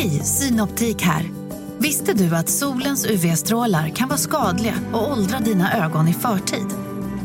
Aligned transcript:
Hej, 0.00 0.24
Synoptik 0.24 1.02
här. 1.02 1.30
Visste 1.78 2.12
du 2.12 2.36
att 2.36 2.48
solens 2.48 3.06
UV-strålar 3.06 3.88
kan 3.88 4.08
vara 4.08 4.18
skadliga 4.18 4.74
och 4.92 5.12
åldra 5.12 5.38
dina 5.38 5.84
ögon 5.84 6.08
i 6.08 6.12
förtid? 6.12 6.66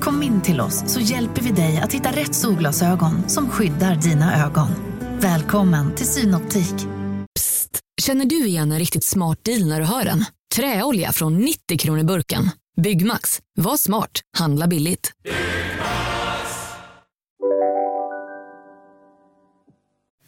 Kom 0.02 0.24
in 0.24 0.42
till 0.42 0.62
oss 0.62 0.84
så 0.88 1.00
hjälper 1.00 1.42
vi 1.42 1.52
dig 1.52 1.78
att 1.78 1.94
hitta 1.94 2.12
rätt 2.12 2.36
solglasögon 2.36 3.30
som 3.30 3.50
skyddar 3.50 3.96
dina 3.96 4.46
ögon. 4.46 4.68
Välkommen 5.20 5.96
till 5.96 6.06
Synoptik. 6.06 6.76
Psst! 7.36 7.80
Känner 8.02 8.26
du 8.26 8.46
igen 8.46 8.72
en 8.72 8.80
riktigt 8.80 9.06
smart 9.06 9.44
deal 9.44 9.68
när 9.68 9.80
du 9.80 9.86
hör 9.86 10.04
den? 10.04 10.26
Träolja 10.56 11.12
från 11.12 11.38
90 11.38 11.78
kronor 11.78 12.04
burken. 12.04 12.50
Byggmax. 12.82 13.40
Var 13.58 13.78
smart. 13.78 14.22
Handla 14.38 14.68
billigt. 14.68 15.12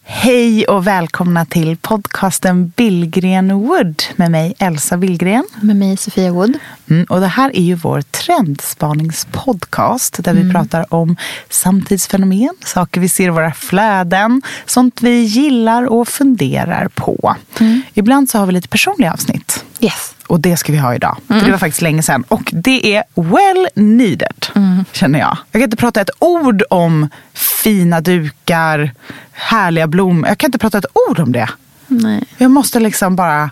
Hej 0.10 0.66
och 0.66 0.88
välkomna 0.88 1.46
till 1.46 1.78
podcasten 1.78 2.74
Billgren 2.76 3.54
Wood 3.54 4.04
med 4.16 4.32
mig 4.32 4.54
Elsa 4.60 4.98
Billgren. 4.98 5.44
Med 5.62 5.76
mig 5.76 5.98
Sofia 5.98 6.32
Wood. 6.32 6.58
Mm, 6.90 7.04
och 7.04 7.20
det 7.20 7.28
här 7.28 7.56
är 7.56 7.62
ju 7.62 7.76
vår 7.76 8.02
trendspaningspodcast 8.02 10.24
där 10.24 10.32
mm. 10.32 10.48
vi 10.48 10.54
pratar 10.54 10.94
om 10.94 11.16
samtidsfenomen, 11.50 12.56
saker 12.66 13.02
vi 13.02 13.10
ser 13.10 13.28
i 13.28 13.30
våra 13.30 13.54
flöden, 13.54 14.42
sånt 14.66 15.02
vi 15.02 15.20
gillar 15.20 15.86
och 15.86 16.08
funderar 16.08 16.88
på. 16.88 17.36
Mm. 17.60 17.82
Ibland 17.94 18.30
så 18.30 18.38
har 18.38 18.46
vi 18.46 18.54
lite 18.54 18.68
personliga 18.68 19.14
avsnitt. 19.14 19.66
Yes. 19.80 20.16
Och 20.28 20.40
det 20.40 20.58
ska 20.58 20.72
vi 20.72 20.78
ha 20.78 20.96
idag. 20.96 21.18
Mm. 21.30 21.40
För 21.40 21.46
det 21.46 21.52
var 21.52 21.60
faktiskt 21.60 21.82
länge 21.82 22.04
sedan. 22.04 22.24
Och 22.28 22.50
det 22.54 22.96
är 22.96 23.04
well 23.16 23.68
needed, 23.76 24.46
mm. 24.56 24.86
känner 24.92 25.20
jag. 25.20 25.38
Jag 25.52 25.62
kan 25.62 25.64
inte 25.64 25.78
prata 25.78 26.02
ett 26.02 26.10
ord 26.20 26.64
om 26.70 27.10
fina 27.34 28.02
dukar, 28.02 28.92
härliga 29.32 29.88
blommor. 29.88 30.28
Jag 30.28 30.38
kan 30.38 30.48
inte 30.48 30.58
prata 30.58 30.78
ett 30.78 30.86
ord 31.10 31.20
om 31.20 31.32
det. 31.32 31.50
Nej. 31.88 32.24
Jag 32.38 32.52
måste 32.52 32.80
liksom 32.80 33.16
bara 33.16 33.50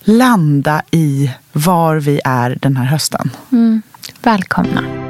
landa 0.00 0.82
i 0.90 1.30
var 1.52 1.96
vi 1.96 2.20
är 2.24 2.58
den 2.60 2.76
här 2.76 2.84
hösten. 2.84 3.30
Mm. 3.52 3.82
Välkomna. 4.22 5.09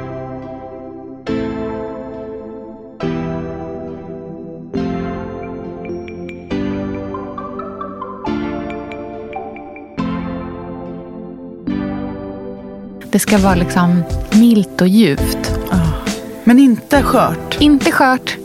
Det 13.11 13.19
ska 13.19 13.37
vara 13.37 13.55
liksom 13.55 14.03
milt 14.31 14.81
och 14.81 14.87
djupt. 14.87 15.51
Oh. 15.71 15.89
Men 16.43 16.59
inte 16.59 17.03
skört. 17.03 17.57
Inte 17.59 17.91
skört. 17.91 18.37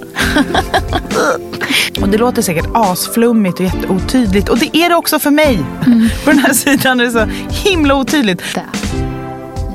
och 2.00 2.08
det 2.08 2.18
låter 2.18 2.42
säkert 2.42 2.66
asflummigt 2.74 3.58
och 3.58 3.64
jätteotydligt. 3.64 4.48
Och 4.48 4.58
det 4.58 4.76
är 4.76 4.88
det 4.88 4.94
också 4.94 5.18
för 5.18 5.30
mig. 5.30 5.64
Mm. 5.86 6.08
På 6.24 6.30
den 6.30 6.38
här 6.38 6.52
sidan 6.52 7.00
är 7.00 7.04
det 7.04 7.10
så 7.10 7.28
himla 7.68 7.94
otydligt. 7.94 8.42
Det. 8.54 8.62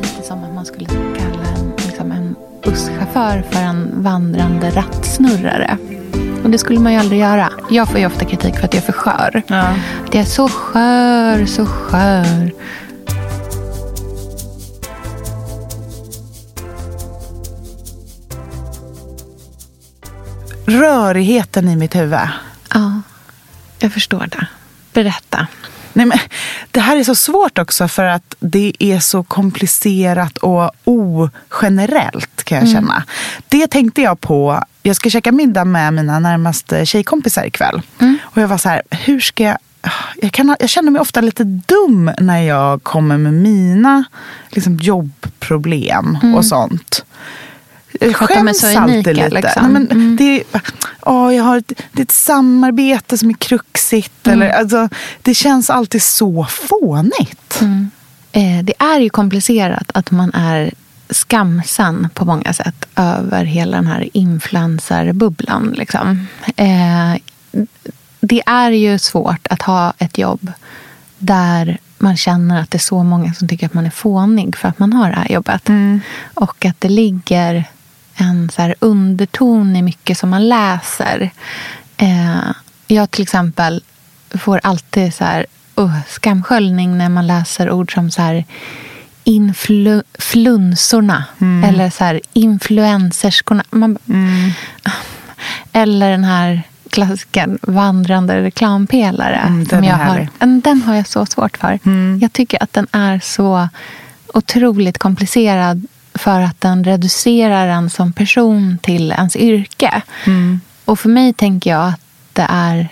Lite 0.01 0.27
som 0.27 0.43
att 0.43 0.53
man 0.53 0.65
skulle 0.65 0.85
kalla 0.85 1.47
en, 1.57 1.73
liksom 1.85 2.11
en 2.11 2.35
busschaufför 2.63 3.43
för 3.51 3.59
en 3.59 4.03
vandrande 4.03 4.69
rattsnurrare. 4.69 5.77
Och 6.43 6.49
det 6.49 6.57
skulle 6.57 6.79
man 6.79 6.93
ju 6.93 6.99
aldrig 6.99 7.19
göra. 7.19 7.49
Jag 7.69 7.89
får 7.89 7.99
ju 7.99 8.05
ofta 8.05 8.25
kritik 8.25 8.55
för 8.55 8.65
att 8.65 8.73
jag 8.73 8.83
är 8.83 8.85
för 8.85 8.93
skör. 8.93 9.43
Ja. 9.47 9.61
Att 10.05 10.13
jag 10.13 10.21
är 10.21 10.25
så 10.25 10.49
skör, 10.49 11.45
så 11.45 11.65
skör. 11.65 12.51
Rörigheten 20.71 21.69
i 21.69 21.75
mitt 21.75 21.95
huvud. 21.95 22.19
Ja, 22.73 23.01
jag 23.79 23.93
förstår 23.93 24.27
det. 24.31 24.47
Berätta. 24.93 25.47
Nej, 25.93 26.05
men 26.05 26.17
det 26.71 26.79
här 26.79 26.97
är 26.97 27.03
så 27.03 27.15
svårt 27.15 27.59
också 27.59 27.87
för 27.87 28.05
att 28.05 28.35
det 28.39 28.73
är 28.79 28.99
så 28.99 29.23
komplicerat 29.23 30.37
och 30.37 30.71
ogenerellt 30.83 32.43
kan 32.43 32.57
jag 32.57 32.67
mm. 32.67 32.73
känna. 32.73 33.03
Det 33.47 33.67
tänkte 33.67 34.01
jag 34.01 34.21
på. 34.21 34.63
Jag 34.83 34.95
ska 34.95 35.09
käka 35.09 35.31
middag 35.31 35.65
med 35.65 35.93
mina 35.93 36.19
närmaste 36.19 36.85
tjejkompisar 36.85 37.45
ikväll. 37.45 37.81
Mm. 37.99 38.17
Och 38.23 38.41
jag 38.41 38.47
var 38.47 38.57
så 38.57 38.69
här, 38.69 38.81
hur 38.89 39.19
ska 39.19 39.43
jag 39.43 39.57
jag, 40.21 40.31
kan, 40.31 40.55
jag 40.59 40.69
känner 40.69 40.91
mig 40.91 41.01
ofta 41.01 41.21
lite 41.21 41.43
dum 41.43 42.11
när 42.19 42.41
jag 42.41 42.83
kommer 42.83 43.17
med 43.17 43.33
mina 43.33 44.03
liksom, 44.49 44.77
jobbproblem 44.77 46.17
mm. 46.23 46.35
och 46.35 46.45
sånt 46.45 47.05
skäms 48.13 48.63
alltid 48.63 49.15
lite. 49.15 49.29
Liksom. 49.29 49.63
Nej, 49.63 49.71
men 49.71 49.91
mm. 49.91 50.15
det, 50.15 50.43
åh, 51.01 51.35
jag 51.35 51.43
har 51.43 51.57
ett, 51.57 51.73
det 51.91 52.01
är 52.01 52.03
ett 52.03 52.11
samarbete 52.11 53.17
som 53.17 53.29
är 53.29 53.33
kruxigt. 53.33 54.27
Mm. 54.27 54.41
Eller, 54.41 54.53
alltså, 54.53 54.89
det 55.21 55.33
känns 55.33 55.69
alltid 55.69 56.03
så 56.03 56.45
fånigt. 56.49 57.61
Mm. 57.61 57.91
Eh, 58.31 58.63
det 58.63 58.73
är 58.79 58.99
ju 58.99 59.09
komplicerat 59.09 59.91
att 59.93 60.11
man 60.11 60.31
är 60.33 60.71
skamsen 61.09 62.09
på 62.13 62.25
många 62.25 62.53
sätt 62.53 62.85
över 62.95 63.45
hela 63.45 63.77
den 63.77 63.87
här 63.87 64.09
influencerbubblan. 64.13 65.73
Liksom. 65.77 66.27
Eh, 66.55 67.15
det 68.19 68.41
är 68.45 68.71
ju 68.71 68.99
svårt 68.99 69.47
att 69.49 69.61
ha 69.61 69.93
ett 69.97 70.17
jobb 70.17 70.51
där 71.17 71.77
man 71.97 72.17
känner 72.17 72.61
att 72.61 72.71
det 72.71 72.77
är 72.77 72.79
så 72.79 73.03
många 73.03 73.33
som 73.33 73.47
tycker 73.47 73.65
att 73.65 73.73
man 73.73 73.85
är 73.85 73.89
fånig 73.89 74.57
för 74.57 74.67
att 74.67 74.79
man 74.79 74.93
har 74.93 75.09
det 75.09 75.15
här 75.15 75.31
jobbet. 75.31 75.69
Mm. 75.69 76.01
Och 76.33 76.65
att 76.65 76.81
det 76.81 76.89
ligger 76.89 77.65
en 78.21 78.49
så 78.49 78.61
här 78.61 78.75
underton 78.79 79.75
i 79.75 79.81
mycket 79.81 80.17
som 80.17 80.29
man 80.29 80.49
läser. 80.49 81.29
Eh, 81.97 82.51
jag 82.87 83.11
till 83.11 83.23
exempel 83.23 83.83
får 84.29 84.59
alltid 84.63 85.13
så 85.13 85.23
här, 85.23 85.45
uh, 85.79 85.97
skamsköljning 86.07 86.97
när 86.97 87.09
man 87.09 87.27
läser 87.27 87.71
ord 87.71 87.93
som 87.93 88.11
så 88.11 88.21
här 88.21 88.45
influensorna 89.23 91.25
mm. 91.41 91.69
eller 91.69 91.89
så 91.89 92.03
här 92.03 92.21
influencerskorna. 92.33 93.63
Man, 93.69 93.97
mm. 94.09 94.51
Eller 95.71 96.11
den 96.11 96.23
här 96.23 96.63
klassiken 96.89 97.59
vandrande 97.61 98.41
reklampelare. 98.41 99.35
Mm, 99.35 99.65
som 99.65 99.83
jag 99.83 99.95
har, 99.95 100.27
den 100.39 100.81
har 100.81 100.95
jag 100.95 101.07
så 101.07 101.25
svårt 101.25 101.57
för. 101.57 101.79
Mm. 101.85 102.19
Jag 102.21 102.33
tycker 102.33 102.63
att 102.63 102.73
den 102.73 102.87
är 102.91 103.19
så 103.19 103.69
otroligt 104.33 104.97
komplicerad 104.97 105.87
för 106.13 106.41
att 106.41 106.61
den 106.61 106.83
reducerar 106.83 107.67
en 107.67 107.89
som 107.89 108.13
person 108.13 108.77
till 108.81 109.11
ens 109.11 109.35
yrke. 109.35 110.01
Mm. 110.25 110.61
Och 110.85 110.99
för 110.99 111.09
mig 111.09 111.33
tänker 111.33 111.69
jag 111.69 111.87
att 111.87 112.01
det 112.33 112.47
är 112.49 112.87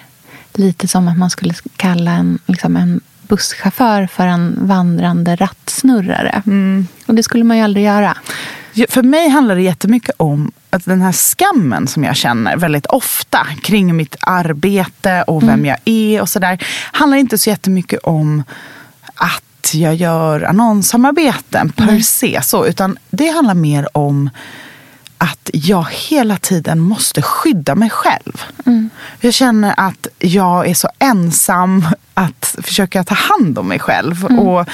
lite 0.53 0.87
som 0.87 1.07
att 1.07 1.17
man 1.17 1.29
skulle 1.29 1.53
kalla 1.75 2.11
en, 2.11 2.39
liksom 2.45 2.75
en 2.75 3.01
busschaufför 3.21 4.07
för 4.07 4.27
en 4.27 4.57
vandrande 4.67 5.35
rattsnurrare. 5.35 6.43
Mm. 6.45 6.87
Och 7.05 7.15
det 7.15 7.23
skulle 7.23 7.43
man 7.43 7.57
ju 7.57 7.63
aldrig 7.63 7.85
göra. 7.85 8.17
För 8.89 9.03
mig 9.03 9.29
handlar 9.29 9.55
det 9.55 9.61
jättemycket 9.61 10.15
om 10.17 10.51
att 10.69 10.85
den 10.85 11.01
här 11.01 11.11
skammen 11.11 11.87
som 11.87 12.03
jag 12.03 12.15
känner 12.15 12.57
väldigt 12.57 12.85
ofta 12.85 13.47
kring 13.63 13.95
mitt 13.95 14.15
arbete 14.21 15.23
och 15.23 15.43
vem 15.43 15.49
mm. 15.49 15.65
jag 15.65 15.77
är 15.85 16.21
och 16.21 16.29
sådär. 16.29 16.63
Handlar 16.91 17.17
inte 17.17 17.37
så 17.37 17.49
jättemycket 17.49 17.99
om 18.03 18.43
att 19.15 19.43
jag 19.73 19.95
gör 19.95 20.41
annonssamarbeten 20.41 21.71
per 21.71 21.83
mm. 21.83 22.03
se. 22.03 22.41
Så, 22.43 22.65
utan 22.65 22.97
det 23.09 23.27
handlar 23.27 23.53
mer 23.53 23.97
om 23.97 24.29
att 25.17 25.49
jag 25.53 25.87
hela 25.91 26.37
tiden 26.37 26.79
måste 26.79 27.21
skydda 27.21 27.75
mig 27.75 27.89
själv. 27.89 28.43
Mm. 28.65 28.89
Jag 29.19 29.33
känner 29.33 29.73
att 29.77 30.07
jag 30.19 30.67
är 30.67 30.73
så 30.73 30.89
ensam 30.99 31.85
att 32.13 32.55
försöka 32.63 33.03
ta 33.03 33.15
hand 33.15 33.57
om 33.57 33.67
mig 33.67 33.79
själv. 33.79 34.25
Mm. 34.25 34.39
Och 34.39 34.69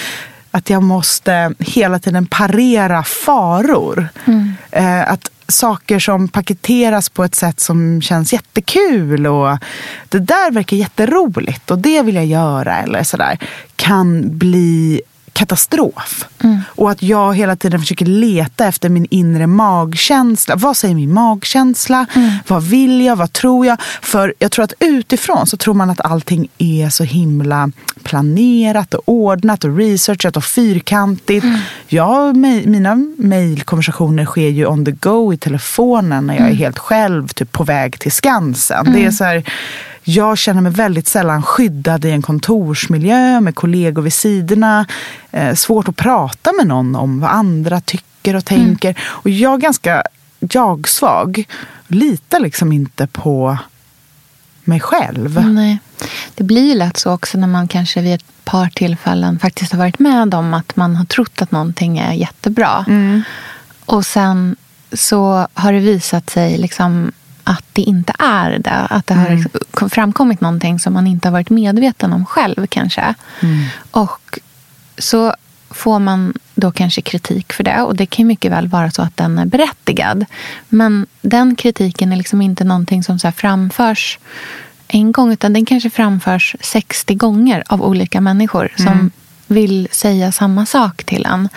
att 0.52 0.70
jag 0.70 0.84
måste 0.84 1.54
hela 1.60 2.00
tiden 2.00 2.26
parera 2.26 3.04
faror. 3.04 4.08
Mm. 4.26 4.54
Eh, 4.72 5.12
att 5.12 5.30
saker 5.48 6.00
som 6.00 6.28
paketeras 6.28 7.10
på 7.10 7.24
ett 7.24 7.36
sätt 7.36 7.60
som 7.60 8.02
känns 8.02 8.34
jättekul 8.34 9.28
och 9.28 9.58
det 10.10 10.20
där 10.20 10.52
verkar 10.52 10.78
jätteroligt 10.78 11.72
och 11.72 11.80
det 11.80 12.02
vill 12.02 12.16
jag 12.16 12.26
göra 12.26 12.78
eller 12.78 13.04
sådär 13.04 13.38
kan 13.76 14.38
bli 14.38 15.02
katastrof. 15.36 16.26
Mm. 16.44 16.62
Och 16.68 16.92
att 16.92 17.04
jag 17.04 17.36
hela 17.36 17.56
tiden 17.56 17.80
försöker 17.80 18.06
leta 18.06 18.66
efter 18.66 18.90
min 18.90 19.08
inre 19.10 19.48
magkänsla. 19.48 20.56
Vad 20.56 20.78
säger 20.78 20.96
min 20.96 21.14
magkänsla? 21.14 22.06
Mm. 22.16 22.32
Vad 22.48 22.64
vill 22.64 23.02
jag? 23.02 23.16
Vad 23.16 23.34
tror 23.34 23.66
jag? 23.66 23.82
För 24.02 24.34
jag 24.40 24.52
tror 24.52 24.66
att 24.66 24.74
utifrån 24.80 25.48
så 25.48 25.58
tror 25.58 25.74
man 25.74 25.90
att 25.90 26.02
allting 26.02 26.48
är 26.58 26.90
så 26.90 27.04
himla 27.04 27.72
planerat 28.04 28.94
och 28.94 29.04
ordnat 29.06 29.64
och 29.64 29.78
researchat 29.78 30.38
och 30.38 30.44
fyrkantigt. 30.44 31.44
Mm. 31.44 31.60
Ja, 31.88 32.34
mina 32.66 32.96
mejlkonversationer 33.18 34.26
sker 34.26 34.50
ju 34.50 34.66
on 34.66 34.86
the 34.86 34.92
go 34.92 35.34
i 35.34 35.38
telefonen 35.38 36.28
när 36.28 36.34
jag 36.34 36.44
är 36.44 36.48
mm. 36.48 36.58
helt 36.58 36.80
själv, 36.80 37.28
typ 37.28 37.52
på 37.52 37.64
väg 37.64 38.00
till 38.00 38.12
Skansen. 38.12 38.86
Det 38.86 39.00
är 39.00 39.02
mm. 39.02 39.12
så 39.12 39.24
här, 39.24 39.44
jag 40.08 40.38
känner 40.38 40.62
mig 40.62 40.72
väldigt 40.72 41.08
sällan 41.08 41.44
skyddad 41.44 42.06
i 42.06 42.12
en 42.12 42.22
kontorsmiljö 42.22 43.42
med 43.42 43.56
kollegor 43.56 44.02
vid 44.02 44.14
sidorna. 44.14 44.86
Eh, 45.32 45.56
svårt 45.56 45.88
att 45.88 45.96
prata 45.96 46.52
med 46.54 46.68
någon 46.68 46.96
om 46.96 47.20
vad 47.20 47.32
andra 47.32 47.82
tycker 47.82 48.36
och 48.36 48.46
tänker. 48.46 48.90
Mm. 48.90 49.02
Och 49.08 49.30
jag 49.30 49.54
är 49.54 49.58
ganska 49.58 50.04
jag-svag. 50.40 51.48
Litar 51.88 52.40
liksom 52.40 52.72
inte 52.72 53.08
på 53.08 53.58
mig 54.64 54.80
själv. 54.80 55.46
Nej. 55.46 55.80
Det 56.36 56.44
blir 56.44 56.68
ju 56.68 56.76
lätt 56.76 56.98
så 56.98 57.12
också 57.12 57.38
när 57.38 57.48
man 57.48 57.68
kanske 57.68 58.02
vid 58.02 58.14
ett 58.14 58.46
par 58.46 58.70
tillfällen 58.70 59.40
faktiskt 59.40 59.72
har 59.72 59.80
varit 59.80 60.00
med 60.00 60.34
om 60.34 60.54
att 60.54 60.76
man 60.76 60.96
har 60.96 61.06
trott 61.06 61.42
att 61.42 61.52
någonting 61.52 61.98
är 61.98 62.14
jättebra. 62.14 62.86
Mm. 62.88 63.22
Och 63.86 64.06
sen 64.06 64.56
så 64.94 65.48
har 65.54 65.74
det 65.74 65.80
visat 65.80 66.30
sig 66.30 66.58
liksom 66.58 67.12
att 67.46 67.64
det 67.74 67.82
inte 67.82 68.14
är 68.20 68.60
det. 68.60 68.88
Att 68.90 69.08
det 69.08 69.14
har 69.14 69.26
Mm. 69.28 69.38
liksom 69.38 69.90
framkommit 69.90 70.42
någonting 70.42 70.80
som 70.80 70.94
man 70.94 71.08
inte 71.08 71.28
har 71.28 71.32
varit 71.34 71.50
medveten 71.50 72.14
om 72.14 72.26
själv 72.26 72.68
kanske. 72.68 73.14
Mm. 73.42 73.66
Och 73.92 74.40
så 74.98 75.36
får 75.70 76.00
man 76.00 76.34
då 76.56 76.72
kanske 76.72 77.02
kritik 77.02 77.54
för 77.54 77.64
det. 77.64 77.82
Och 77.82 77.96
det 77.96 78.06
kan 78.06 78.28
mycket 78.28 78.52
väl 78.52 78.68
vara 78.68 78.92
så 78.92 79.02
att 79.02 79.18
den 79.18 79.40
är 79.40 79.46
berättigad. 79.46 80.26
Men 80.70 81.06
den 81.22 81.56
kritiken 81.56 82.12
är 82.12 82.16
liksom 82.16 82.42
inte 82.42 82.64
någonting 82.64 83.04
som 83.04 83.20
så 83.20 83.32
framförs 83.32 84.20
en 84.88 85.12
gång. 85.12 85.32
Utan 85.34 85.54
den 85.54 85.66
kanske 85.66 85.90
framförs 85.90 86.56
60 86.62 87.16
gånger 87.16 87.64
av 87.68 87.82
olika 87.82 88.22
människor 88.22 88.70
som 88.78 89.12
vill 89.48 89.88
säga 89.92 90.32
samma 90.32 90.66
sak 90.66 91.04
till 91.04 91.26
en. 91.26 91.50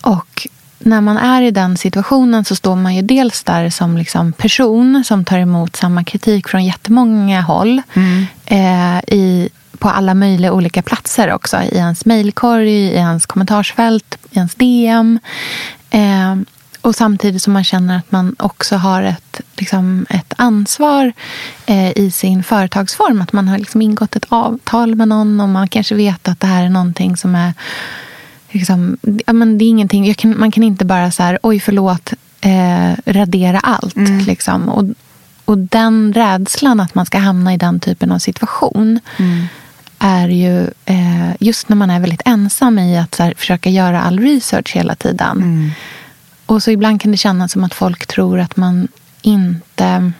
Och 0.00 0.48
när 0.78 1.00
man 1.00 1.16
är 1.16 1.42
i 1.42 1.50
den 1.50 1.76
situationen 1.76 2.44
så 2.44 2.56
står 2.56 2.76
man 2.76 2.94
ju 2.94 3.02
dels 3.02 3.42
där 3.44 3.70
som 3.70 3.98
liksom 3.98 4.32
person 4.32 5.04
som 5.04 5.24
tar 5.24 5.38
emot 5.38 5.76
samma 5.76 6.04
kritik 6.04 6.48
från 6.48 6.64
jättemånga 6.64 7.40
håll. 7.40 7.82
Eh, 8.46 8.98
i, 8.98 9.48
på 9.78 9.88
alla 9.88 10.14
möjliga 10.14 10.52
olika 10.52 10.82
platser 10.82 11.32
också. 11.32 11.62
I 11.62 11.76
ens 11.76 12.06
mejlkorg, 12.06 12.70
i 12.70 12.94
ens 12.94 13.26
kommentarsfält, 13.26 14.18
i 14.30 14.36
ens 14.36 14.54
DM. 14.54 15.18
Eh, 15.90 16.36
och 16.80 16.94
samtidigt 16.94 17.42
som 17.42 17.52
man 17.52 17.64
känner 17.64 17.96
att 17.96 18.12
man 18.12 18.36
också 18.38 18.76
har 18.76 19.02
ett, 19.02 19.40
liksom, 19.56 20.06
ett 20.08 20.34
ansvar 20.36 21.12
eh, 21.66 21.98
i 21.98 22.10
sin 22.10 22.42
företagsform. 22.42 23.22
Att 23.22 23.32
man 23.32 23.48
har 23.48 23.58
liksom 23.58 23.82
ingått 23.82 24.16
ett 24.16 24.26
avtal 24.28 24.94
med 24.94 25.08
någon 25.08 25.40
och 25.40 25.48
man 25.48 25.68
kanske 25.68 25.94
vet 25.94 26.28
att 26.28 26.40
det 26.40 26.46
här 26.46 26.64
är 26.64 26.68
någonting 26.68 27.16
som 27.16 27.34
är 27.34 27.52
liksom, 28.54 28.96
ja, 29.26 29.32
men 29.32 29.58
det 29.58 29.64
är 29.64 29.68
ingenting, 29.68 30.14
kan, 30.14 30.38
man 30.38 30.50
kan 30.50 30.62
inte 30.62 30.84
bara 30.84 31.10
så 31.10 31.22
här, 31.22 31.38
oj 31.42 31.60
förlåt, 31.60 32.12
eh, 32.40 32.92
radera 33.06 33.58
allt. 33.58 33.96
Liksom. 34.26 34.68
Och, 34.68 34.84
och 35.44 35.58
den 35.58 36.12
rädslan 36.12 36.80
att 36.80 36.94
man 36.94 37.06
ska 37.06 37.18
hamna 37.18 37.54
i 37.54 37.56
den 37.56 37.80
typen 37.80 38.12
av 38.12 38.18
situation 38.18 39.00
är 39.98 40.28
ju 40.28 40.70
eh, 40.84 41.30
just 41.40 41.68
när 41.68 41.76
man 41.76 41.90
är 41.90 42.00
väldigt 42.00 42.22
ensam 42.24 42.78
i 42.78 42.98
att 42.98 43.18
här, 43.18 43.34
försöka 43.36 43.70
göra 43.70 44.02
all 44.02 44.18
research 44.20 44.76
hela 44.76 44.94
tiden. 44.94 45.72
Och 46.46 46.62
så 46.62 46.70
ibland 46.70 47.00
kan 47.00 47.10
det 47.10 47.16
kännas 47.16 47.52
som 47.52 47.64
att 47.64 47.74
folk 47.74 48.06
tror 48.06 48.40
att 48.40 48.56
man 48.56 48.88
inte 49.22 50.12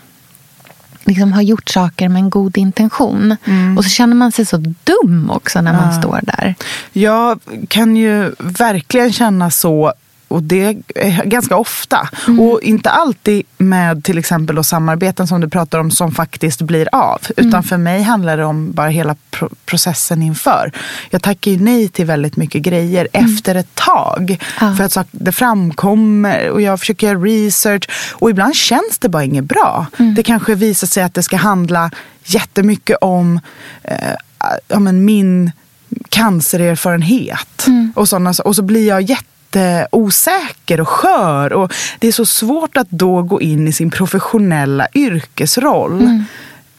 liksom 1.06 1.32
har 1.32 1.42
gjort 1.42 1.68
saker 1.68 2.08
med 2.08 2.20
en 2.20 2.30
god 2.30 2.58
intention. 2.58 3.36
Och 3.78 3.84
så 3.84 3.90
känner 3.90 4.14
man 4.16 4.32
sig 4.32 4.46
så 4.46 4.56
dum 4.84 5.30
också 5.30 5.60
när 5.60 5.72
man 5.72 6.02
står 6.02 6.20
där. 6.22 6.54
Jag 6.92 7.40
kan 7.68 7.96
ju 7.96 8.34
verkligen 8.38 9.12
känna 9.12 9.50
så 9.50 9.92
och 10.34 10.42
det 10.42 10.64
är 10.94 11.24
ganska 11.24 11.56
ofta. 11.56 12.08
Och 12.40 12.62
inte 12.62 12.90
alltid 12.90 13.42
med 13.58 14.04
till 14.04 14.18
exempel 14.18 14.56
då 14.56 14.62
samarbeten 14.62 15.26
som 15.26 15.40
du 15.40 15.48
pratar 15.48 15.78
om 15.78 15.90
som 15.90 16.12
faktiskt 16.12 16.62
blir 16.62 16.88
av. 16.92 17.20
Utan 17.36 17.62
för 17.62 17.76
mig 17.76 18.02
handlar 18.02 18.36
det 18.36 18.44
om 18.44 18.72
bara 18.72 18.88
hela 18.88 19.16
pro- 19.30 19.50
processen 19.64 20.22
inför. 20.22 20.72
Jag 21.10 21.22
tackar 21.22 21.50
ju 21.50 21.58
nej 21.58 21.88
till 21.88 22.06
väldigt 22.06 22.36
mycket 22.36 22.62
grejer 22.62 23.08
efter 23.12 23.54
ett 23.54 23.74
tag. 23.74 24.42
Ja. 24.60 24.74
För 24.76 25.00
att 25.00 25.08
det 25.10 25.32
framkommer 25.32 26.50
och 26.50 26.60
jag 26.60 26.80
försöker 26.80 27.06
göra 27.06 27.18
research. 27.18 27.88
Och 28.12 28.30
ibland 28.30 28.54
känns 28.54 28.98
det 28.98 29.08
bara 29.08 29.24
inget 29.24 29.44
bra. 29.44 29.86
Det 30.16 30.22
kanske 30.22 30.54
visar 30.54 30.86
sig 30.86 31.02
att 31.02 31.14
det 31.14 31.22
ska 31.22 31.36
handla 31.36 31.90
jättemycket 32.24 32.96
om 33.00 33.40
eh, 33.82 34.14
ja, 34.68 34.78
men 34.78 35.04
min 35.04 35.52
cancererfarenhet. 36.08 37.66
Och, 37.94 38.08
sådana, 38.08 38.34
och 38.44 38.56
så 38.56 38.62
blir 38.62 38.88
jag 38.88 39.02
jätteosäker 39.54 40.80
och 40.80 40.88
skör. 40.88 41.52
Och 41.52 41.72
det 41.98 42.08
är 42.08 42.12
så 42.12 42.26
svårt 42.26 42.76
att 42.76 42.90
då 42.90 43.22
gå 43.22 43.40
in 43.40 43.68
i 43.68 43.72
sin 43.72 43.90
professionella 43.90 44.88
yrkesroll. 44.94 46.24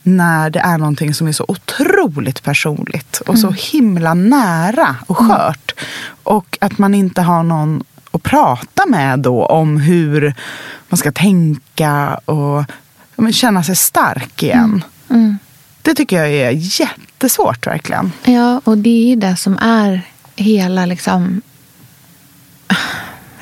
När 0.04 0.50
det 0.50 0.60
är 0.60 0.78
någonting 0.78 1.14
som 1.14 1.28
är 1.28 1.32
så 1.32 1.46
otroligt 1.48 2.44
personligt 2.44 3.22
och 3.28 3.40
så 3.40 3.52
himla 3.52 4.14
nära 4.14 4.96
och 5.08 5.18
skört. 5.18 5.74
Och 6.24 6.58
att 6.62 6.78
man 6.78 6.94
inte 6.94 7.22
har 7.22 7.44
någon 7.44 7.84
att 8.12 8.24
prata 8.24 8.86
med 8.88 9.20
då 9.20 9.46
om 9.46 9.78
hur 9.78 10.34
man 10.90 10.98
ska 10.98 11.12
tänka 11.12 12.20
och 12.26 12.64
men 13.16 13.34
känna 13.34 13.64
sig 13.64 13.76
stark 13.76 14.44
igen. 14.44 14.84
Det 15.82 15.94
tycker 15.94 16.18
jag 16.18 16.32
är 16.32 16.52
jättesvårt 16.82 17.68
verkligen. 17.68 18.12
Ja, 18.24 18.62
och 18.64 18.78
det 18.78 18.90
är 18.90 19.10
ju 19.10 19.16
det 19.16 19.36
som 19.36 19.58
är 19.62 20.02
hela 20.36 20.86
liksom... 20.86 21.42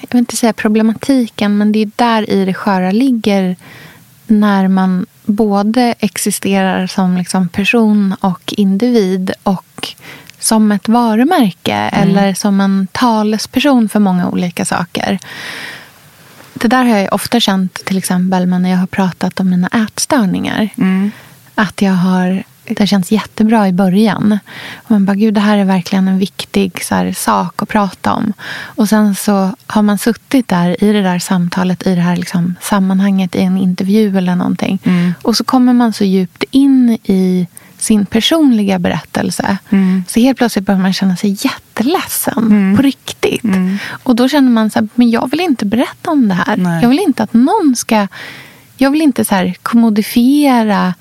Jag 0.02 0.08
vill 0.12 0.20
inte 0.20 0.38
säga 0.38 0.54
problematiken, 0.54 1.58
men 1.58 1.72
det 1.72 1.80
är 1.82 1.92
där 1.96 2.30
i 2.30 2.46
det 2.46 2.54
sköra 2.54 2.92
ligger 2.92 3.56
när 4.28 4.68
man 4.68 5.06
både 5.26 5.96
existerar 6.00 6.88
som 6.88 7.18
liksom 7.18 7.50
person 7.50 8.16
och 8.20 8.54
individ 8.58 9.32
och 9.44 9.94
som 10.40 10.72
ett 10.72 10.88
varumärke 10.88 11.76
eller 11.76 12.34
som 12.34 12.62
en 12.62 12.88
talesperson 12.92 13.90
för 13.90 14.00
många 14.00 14.30
olika 14.30 14.66
saker. 14.66 15.20
Det 16.54 16.68
där 16.68 16.84
har 16.84 16.98
jag 16.98 17.14
ofta 17.14 17.40
känt 17.40 17.74
till 17.86 17.98
exempel 17.98 18.48
när 18.48 18.70
jag 18.70 18.78
har 18.78 18.88
pratat 18.88 19.40
om 19.40 19.50
mina 19.50 19.68
ätstörningar. 19.68 20.70
Att 21.56 21.82
jag 21.82 21.94
har, 21.94 22.44
det 22.68 22.80
har 22.80 22.86
känts 22.86 23.12
jättebra 23.12 23.68
i 23.68 23.72
början. 23.72 24.40
Och 24.76 24.92
man 24.92 25.06
bara, 25.06 25.16
gud 25.16 25.34
det 25.34 25.40
här 25.40 25.58
är 25.58 25.66
verkligen 25.66 26.08
en 26.08 26.20
viktig 26.20 26.84
så 26.84 26.96
här, 26.96 27.14
sak 27.14 27.62
att 27.62 27.70
prata 27.70 28.14
om. 28.14 28.34
Och 28.54 28.90
sen 28.90 29.16
så 29.16 29.56
har 29.68 29.82
man 29.82 29.98
suttit 29.98 30.48
där 30.48 30.84
i 30.84 30.94
det 30.94 31.02
där 31.02 31.20
samtalet, 31.20 31.88
i 31.88 31.96
det 31.96 32.02
här 32.02 32.16
liksom, 32.16 32.56
sammanhanget, 32.62 33.36
i 33.36 33.42
en 33.42 33.58
intervju 33.58 34.18
eller 34.18 34.36
någonting. 34.36 34.80
Och 35.22 35.38
så 35.38 35.44
kommer 35.44 35.74
man 35.74 35.94
så 35.94 36.04
djupt 36.04 36.44
in 36.52 36.98
i 37.04 37.48
sin 37.78 38.06
personliga 38.06 38.80
berättelse. 38.80 39.58
Så 40.08 40.20
helt 40.20 40.38
plötsligt 40.38 40.66
börjar 40.66 40.82
man 40.82 40.94
känna 40.94 41.16
sig 41.16 41.38
jätteledsen. 41.40 42.74
På 42.76 42.82
riktigt. 42.82 43.44
Och 44.04 44.16
då 44.16 44.30
känner 44.30 44.50
man 44.50 44.70
så 44.70 44.80
här, 44.80 44.88
men 44.96 45.10
jag 45.10 45.32
vill 45.32 45.40
inte 45.40 45.66
berätta 45.66 46.12
om 46.12 46.28
det 46.28 46.34
här. 46.34 46.58
Nej. 46.58 46.82
Jag 46.82 46.90
vill 46.90 47.00
inte 47.00 47.24
att 47.24 47.34
någon 47.34 47.76
ska... 47.76 48.08
Jag 48.78 48.92
vill 48.92 49.02
inte 49.02 49.26
så 49.26 49.36
här 49.36 49.56
kommodifiera 49.62 50.94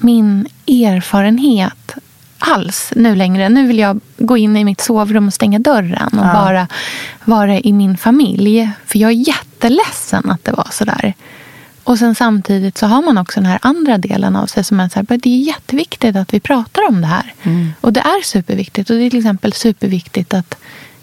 min 0.00 0.46
erfarenhet 0.66 1.94
alls 2.38 2.92
nu 2.96 3.14
längre. 3.14 3.48
Nu 3.48 3.66
vill 3.66 3.78
jag 3.78 4.00
gå 4.18 4.36
in 4.36 4.56
i 4.56 4.64
mitt 4.64 4.80
sovrum 4.80 5.26
och 5.26 5.34
stänga 5.34 5.58
dörren 5.58 6.18
och 6.18 6.26
Ja. 6.26 6.32
bara 6.32 6.68
vara 7.24 7.58
i 7.60 7.72
min 7.72 7.96
familj. 7.96 8.70
För 8.86 8.98
jag 8.98 9.10
är 9.10 9.28
jätteledsen 9.28 10.30
att 10.30 10.44
det 10.44 10.52
var 10.52 10.68
så 10.72 10.84
där. 10.84 11.14
Och 11.84 11.98
sen 11.98 12.14
samtidigt 12.14 12.78
så 12.78 12.86
har 12.86 13.02
man 13.02 13.18
också 13.18 13.40
den 13.40 13.50
här 13.50 13.58
andra 13.62 13.98
delen 13.98 14.36
av 14.36 14.46
sig 14.46 14.64
som 14.64 14.80
är 14.80 14.88
så 14.88 14.98
här, 14.98 15.06
"Men 15.08 15.18
det 15.20 15.28
är 15.28 15.38
jätteviktigt 15.46 16.16
att 16.16 16.34
vi 16.34 16.40
pratar 16.40 16.88
om 16.88 17.00
det 17.00 17.06
här. 17.06 17.34
Och 17.80 17.92
det 17.92 18.00
är 18.00 18.24
superviktigt. 18.24 18.90
Och 18.90 18.96
det 18.96 19.02
är 19.06 19.10
till 19.10 19.18
exempel 19.18 19.52
superviktigt 19.52 20.34
att 20.34 20.54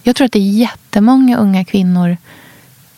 jag 0.04 0.16
tror 0.16 0.26
att 0.26 0.32
det 0.32 0.40
är 0.40 0.52
jättemånga 0.52 1.38
unga 1.38 1.66
kvinnor 1.66 2.18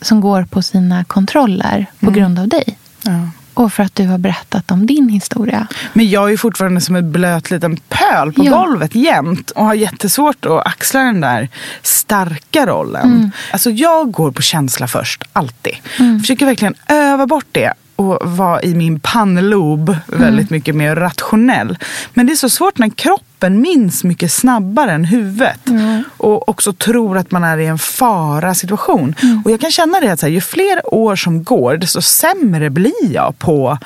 som 0.02 0.22
går 0.22 0.44
på 0.44 0.62
sina 0.62 1.04
kontroller 1.04 1.86
på 2.00 2.12
grund 2.12 2.40
av 2.40 2.48
dig. 2.48 2.78
Ja. 3.02 3.30
Och 3.58 3.74
för 3.74 3.84
att 3.84 3.96
du 3.96 4.08
har 4.08 4.18
berättat 4.18 4.72
om 4.72 4.86
din 4.86 5.10
historia. 5.10 5.68
Men 5.94 6.10
jag 6.10 6.32
är 6.34 6.38
fortfarande 6.38 6.82
som 6.82 6.96
en 6.96 7.12
blöt 7.12 7.52
liten 7.52 7.78
pöl 7.90 8.34
på 8.34 8.46
Ja. 8.46 8.52
golvet 8.58 8.96
jämt 8.96 9.52
och 9.52 9.66
har 9.66 9.74
jättesvårt 9.74 10.46
att 10.46 10.68
axla 10.68 11.00
den 11.00 11.22
där 11.22 11.50
starka 11.82 12.66
rollen. 12.66 13.06
Mm. 13.12 13.32
Alltså 13.52 13.70
jag 13.70 14.12
går 14.12 14.32
på 14.32 14.42
känsla 14.42 14.88
först, 14.88 15.24
alltid. 15.34 15.74
Försöker 16.22 16.46
verkligen 16.46 16.76
öva 16.88 17.26
bort 17.28 17.46
det 17.52 17.74
och 17.96 18.18
vara 18.22 18.62
i 18.62 18.76
min 18.76 19.00
pannlob 19.00 19.90
Mm. 19.90 20.00
väldigt 20.22 20.50
mycket 20.50 20.76
mer 20.76 20.96
rationell. 20.96 21.78
Men 22.14 22.28
det 22.28 22.34
är 22.34 22.36
så 22.36 22.50
svårt 22.50 22.78
när 22.78 22.90
kroppen 22.90 23.27
minns 23.50 24.04
mycket 24.04 24.32
snabbare 24.32 24.92
än 24.92 25.06
huvudet. 25.06 25.60
Och 26.18 26.50
också 26.50 26.74
tror 26.74 27.18
att 27.18 27.32
man 27.32 27.44
är 27.44 27.58
i 27.58 27.66
en 27.66 27.78
fara 27.78 28.56
situation. 28.56 29.16
Mm. 29.22 29.42
Och 29.46 29.52
jag 29.52 29.62
kan 29.62 29.72
känna 29.72 30.00
det 30.00 30.10
att 30.10 30.20
så 30.20 30.26
här, 30.26 30.34
ju 30.34 30.42
fler 30.42 30.94
år 30.94 31.16
som 31.16 31.44
går 31.44 31.78
desto 31.78 32.02
sämre 32.02 32.70
blir 32.70 33.12
jag 33.12 33.40
på 33.40 33.78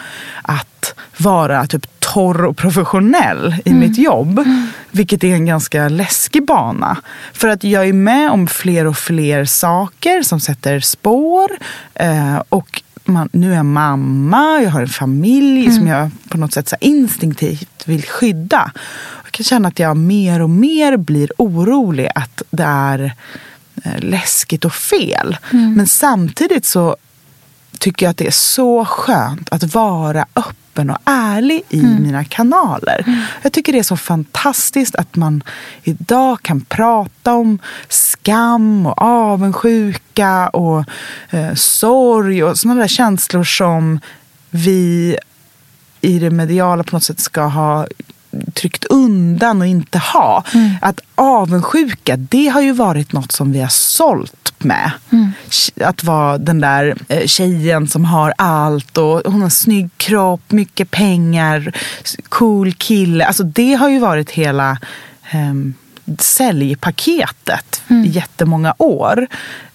att 0.41 0.93
vara 1.17 1.67
typ 1.67 1.99
torr 1.99 2.45
och 2.45 2.57
professionell 2.57 3.55
i 3.65 3.73
mitt 3.73 3.97
jobb. 3.97 4.45
Vilket 4.91 5.23
är 5.23 5.33
en 5.33 5.45
ganska 5.45 5.89
läskig 5.89 6.45
bana. 6.45 6.97
För 7.33 7.47
att 7.47 7.63
jag 7.63 7.87
är 7.87 7.93
med 7.93 8.31
om 8.31 8.47
fler 8.47 8.87
och 8.87 8.97
fler 8.97 9.45
saker 9.45 10.23
som 10.23 10.39
sätter 10.39 10.79
spår. 10.79 11.49
Eh, 11.93 12.43
och 12.49 12.81
man, 13.05 13.29
nu 13.33 13.51
är 13.51 13.55
jag 13.55 13.65
mamma, 13.65 14.61
jag 14.63 14.69
har 14.69 14.81
en 14.81 14.87
familj 14.87 15.71
som 15.71 15.87
jag 15.87 16.09
på 16.29 16.37
något 16.37 16.53
sätt 16.53 16.69
så 16.69 16.75
instinktivt 16.79 17.83
vill 17.85 18.03
skydda. 18.03 18.71
Kan 19.31 19.43
känna 19.43 19.67
att 19.67 19.79
jag 19.79 19.97
mer 19.97 20.41
och 20.41 20.49
mer 20.49 20.97
blir 20.97 21.31
orolig 21.37 22.09
att 22.15 22.41
det 22.49 22.63
är 22.63 23.13
eh, 23.83 23.99
läskigt 23.99 24.65
och 24.65 24.73
fel. 24.73 25.37
Men 25.51 25.87
samtidigt 25.87 26.65
så 26.65 26.95
tycker 27.79 28.05
jag 28.05 28.11
att 28.11 28.17
det 28.17 28.27
är 28.27 28.31
så 28.31 28.85
skönt 28.85 29.49
att 29.51 29.73
vara 29.73 30.25
öppen 30.35 30.89
och 30.89 30.97
ärlig 31.05 31.61
i 31.69 31.79
Mm. 31.79 32.03
mina 32.03 32.23
kanaler. 32.23 33.25
Jag 33.41 33.53
tycker 33.53 33.73
det 33.73 33.79
är 33.79 33.83
så 33.83 33.97
fantastiskt 33.97 34.95
att 34.95 35.15
man 35.15 35.43
idag 35.83 36.41
kan 36.41 36.61
prata 36.61 37.33
om 37.33 37.59
skam 37.89 38.85
och 38.85 39.01
avundsjuka 39.01 40.49
och 40.49 40.85
eh, 41.29 41.53
sorg 41.55 42.43
och 42.43 42.57
sådana 42.59 42.81
där 42.81 42.87
känslor 42.87 43.43
som 43.43 43.99
vi 44.49 45.17
i 46.01 46.19
det 46.19 46.29
mediala 46.29 46.83
på 46.83 46.95
något 46.95 47.03
sätt 47.03 47.19
ska 47.19 47.41
ha 47.41 47.87
tryckt 48.53 48.85
undan 48.85 49.61
och 49.61 49.67
inte 49.67 49.97
ha. 49.97 50.43
Att 50.81 50.99
avundsjuka, 51.15 52.17
det 52.17 52.47
har 52.47 52.61
ju 52.61 52.71
varit 52.71 53.13
något 53.13 53.31
som 53.31 53.51
vi 53.51 53.61
har 53.61 53.69
sålt 53.69 54.53
med. 54.57 54.91
Att 55.81 56.03
vara 56.03 56.37
den 56.37 56.61
där 56.61 56.95
eh, 57.07 57.27
tjejen 57.27 57.87
som 57.87 58.05
har 58.05 58.33
allt 58.37 58.97
och 58.97 59.21
hon 59.25 59.41
har 59.41 59.49
snygg 59.49 59.89
kropp, 59.97 60.51
mycket 60.51 60.91
pengar, 60.91 61.73
cool 62.29 62.73
kille. 62.73 63.25
Alltså 63.25 63.43
det 63.43 63.73
har 63.73 63.89
ju 63.89 63.99
varit 63.99 64.31
hela 64.31 64.77
ehm, 65.31 65.73
säljpaketet 66.19 67.81
i 68.05 68.07
jättemånga 68.07 68.73
år. 68.77 69.27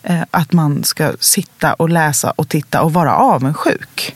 Eh, 0.02 0.22
att 0.30 0.52
man 0.52 0.84
ska 0.84 1.12
sitta 1.20 1.74
och 1.74 1.88
läsa 1.88 2.30
och 2.30 2.48
titta 2.48 2.82
och 2.82 2.92
vara 2.92 3.16
avundsjuk. 3.16 4.12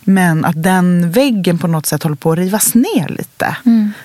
Men 0.00 0.44
att 0.44 0.62
den 0.62 1.10
väggen 1.10 1.58
på 1.58 1.66
något 1.66 1.86
sätt 1.86 2.02
håller 2.02 2.16
på 2.16 2.32
att 2.32 2.38
rivas 2.38 2.74
ner 2.74 3.08
lite. 3.08 3.56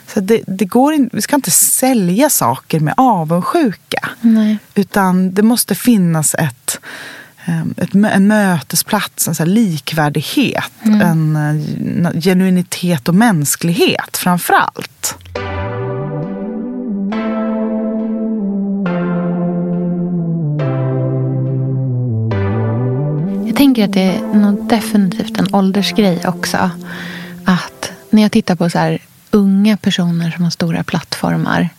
Så 0.08 0.20
det, 0.20 0.42
det 0.48 0.66
går 0.66 0.94
in, 0.94 1.10
vi 1.14 1.22
ska 1.22 1.36
inte 1.36 1.52
sälja 1.52 2.30
saker 2.30 2.80
med 2.80 2.94
avundsjuka. 2.98 4.10
Nej. 4.22 4.58
Utan 4.76 5.34
det 5.34 5.42
måste 5.44 5.76
finnas 5.76 6.36
ett, 6.36 6.80
ehm, 7.46 7.74
ett, 7.78 7.94
en 7.94 8.28
mötesplats, 8.28 9.28
en 9.28 9.36
så 9.36 9.46
likvärdighet, 9.46 10.72
en 10.84 11.36
eh, 12.06 12.22
genuinitet 12.22 13.10
och 13.10 13.16
mänsklighet 13.16 14.18
framför 14.18 14.54
allt. 14.54 15.16
Jag 23.56 23.58
tänker 23.58 23.86
att 23.86 23.94
det 23.94 24.02
är 24.02 24.22
nog 24.22 24.70
definitivt 24.70 25.40
en 25.40 25.56
åldersgrej 25.56 26.28
också. 26.28 26.70
Att 27.46 27.92
när 28.10 28.22
jag 28.22 28.32
tittar 28.32 28.56
på 28.56 28.70
så 28.70 28.80
här 28.80 29.00
unga 29.32 29.78
personer 29.78 30.32
som 30.32 30.44
har 30.44 30.52
stora 30.52 30.84
plattformar 30.84 31.70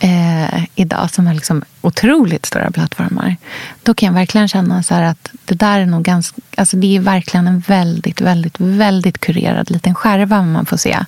eh, 0.00 0.64
idag, 0.74 1.10
som 1.10 1.26
har 1.26 1.34
liksom 1.34 1.62
otroligt 1.80 2.46
stora 2.46 2.70
plattformar. 2.70 3.36
Då 3.82 3.94
kan 3.94 4.06
jag 4.06 4.14
verkligen 4.14 4.48
känna 4.48 4.82
så 4.82 4.94
här 4.94 5.02
att 5.02 5.30
det 5.44 5.54
där 5.54 5.80
är 5.80 5.86
nog 5.86 6.02
ganska, 6.02 6.40
alltså 6.56 6.76
det 6.76 6.96
är 6.96 7.00
verkligen 7.00 7.46
en 7.46 7.60
väldigt, 7.60 8.20
väldigt, 8.20 8.54
väldigt 8.58 9.18
kurerad 9.18 9.70
liten 9.70 9.94
skärva 9.94 10.42
man 10.42 10.66
får 10.66 10.76
se. 10.76 10.98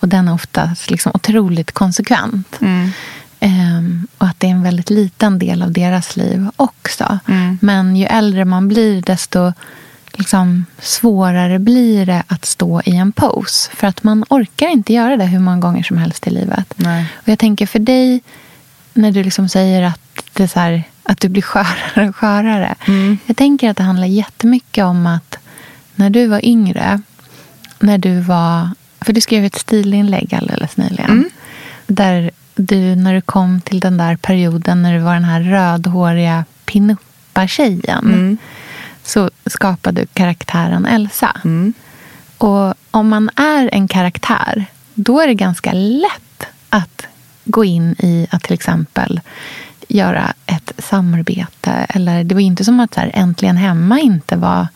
Och 0.00 0.08
den 0.08 0.28
är 0.28 0.34
oftast 0.34 0.90
liksom 0.90 1.12
otroligt 1.14 1.72
konsekvent. 1.72 2.58
Ehm, 3.40 4.06
och 4.18 4.26
att 4.26 4.40
det 4.40 4.46
är 4.46 4.50
en 4.50 4.62
väldigt 4.62 4.90
liten 4.90 5.38
del 5.38 5.62
av 5.62 5.72
deras 5.72 6.16
liv 6.16 6.48
också. 6.56 7.18
Men 7.60 7.96
ju 7.96 8.04
äldre 8.06 8.44
man 8.44 8.68
blir 8.68 9.02
desto 9.02 9.52
liksom, 10.12 10.66
svårare 10.78 11.58
blir 11.58 12.06
det 12.06 12.22
att 12.26 12.44
stå 12.44 12.82
i 12.84 12.96
en 12.96 13.12
pose. 13.12 13.70
För 13.74 13.86
att 13.86 14.02
man 14.02 14.24
orkar 14.28 14.68
inte 14.68 14.92
göra 14.92 15.16
det 15.16 15.24
hur 15.24 15.38
många 15.38 15.56
gånger 15.56 15.82
som 15.82 15.98
helst 15.98 16.26
i 16.26 16.30
livet. 16.30 16.74
Nej. 16.76 17.06
Och 17.14 17.28
jag 17.28 17.38
tänker 17.38 17.66
för 17.66 17.78
dig, 17.78 18.20
när 18.94 19.12
du 19.12 19.22
liksom 19.22 19.48
säger 19.48 19.82
att, 19.82 20.00
det 20.32 20.42
är 20.42 20.60
här, 20.60 20.82
att 21.02 21.20
du 21.20 21.28
blir 21.28 21.42
skörare 21.42 22.08
och 22.08 22.16
skörare. 22.16 22.74
Jag 23.26 23.36
tänker 23.36 23.70
att 23.70 23.76
det 23.76 23.82
handlar 23.82 24.06
jättemycket 24.06 24.84
om 24.84 25.06
att 25.06 25.38
när 25.94 26.10
du 26.10 26.26
var 26.26 26.44
yngre, 26.44 27.00
när 27.78 27.98
du 27.98 28.20
var... 28.20 28.70
För 29.00 29.12
du 29.12 29.20
skrev 29.20 29.44
ett 29.44 29.58
stilinlägg 29.58 30.34
alldeles 30.34 30.76
nyligen. 30.76 31.30
Där 31.86 32.30
du, 32.58 32.96
när 32.96 33.14
du 33.14 33.20
kom 33.20 33.60
till 33.60 33.80
den 33.80 33.96
där 33.96 34.16
perioden 34.16 34.82
när 34.82 34.94
du 34.94 34.98
var 34.98 35.14
den 35.14 35.24
här 35.24 35.40
rödhåriga 35.40 36.44
pinuppa-tjejen. 36.64 38.38
Så 39.02 39.30
skapade 39.46 40.00
du 40.00 40.06
karaktären 40.06 40.86
Elsa. 40.86 41.36
Och 42.38 42.74
om 42.90 43.08
man 43.08 43.30
är 43.36 43.70
en 43.72 43.88
karaktär, 43.88 44.64
då 44.94 45.20
är 45.20 45.26
det 45.26 45.34
ganska 45.34 45.72
lätt 45.72 46.46
att 46.68 47.06
gå 47.44 47.64
in 47.64 47.92
i 47.98 48.26
att 48.30 48.42
till 48.42 48.54
exempel 48.54 49.20
göra 49.88 50.32
ett 50.46 50.72
samarbete. 50.78 51.70
Eller 51.88 52.24
det 52.24 52.34
var 52.34 52.42
inte 52.42 52.64
som 52.64 52.80
att 52.80 52.94
så 52.94 53.00
här, 53.00 53.10
Äntligen 53.14 53.56
hemma 53.56 54.00
inte 54.00 54.36
var 54.36 54.66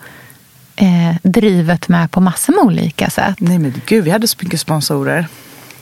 eh, 0.77 1.17
drivet 1.23 1.89
med 1.89 2.11
på 2.11 2.21
massor 2.21 2.53
med 2.53 2.65
olika 2.65 3.11
sätt. 3.11 3.37
Nej 3.39 3.59
men 3.59 3.75
gud, 3.87 4.05
vi 4.05 4.11
hade 4.11 4.29
så 4.29 4.37
mycket 4.41 4.61
sponsorer. 4.61 5.27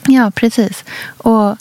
Ja, 0.07 0.30
precis. 0.30 0.85
Och 1.16 1.57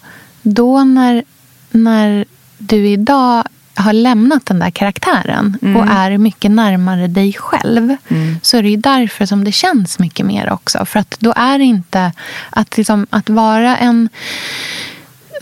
då 0.53 0.83
när, 0.83 1.23
när 1.71 2.25
du 2.57 2.87
idag 2.87 3.43
har 3.75 3.93
lämnat 3.93 4.45
den 4.45 4.59
där 4.59 4.69
karaktären 4.69 5.57
och 5.75 5.85
är 5.87 6.17
mycket 6.17 6.51
närmare 6.51 7.07
dig 7.07 7.33
själv 7.33 7.95
så 8.41 8.57
är 8.57 8.63
det 8.63 8.69
ju 8.69 8.77
därför 8.77 9.25
som 9.25 9.43
det 9.43 9.51
känns 9.51 9.99
mycket 9.99 10.25
mer 10.25 10.49
också. 10.51 10.85
För 10.85 10.99
att 10.99 11.15
då 11.19 11.33
är 11.35 11.57
det 11.57 11.63
inte 11.63 12.11
att, 12.49 12.77
liksom, 12.77 13.07
att 13.09 13.29
vara 13.29 13.77
en 13.77 14.09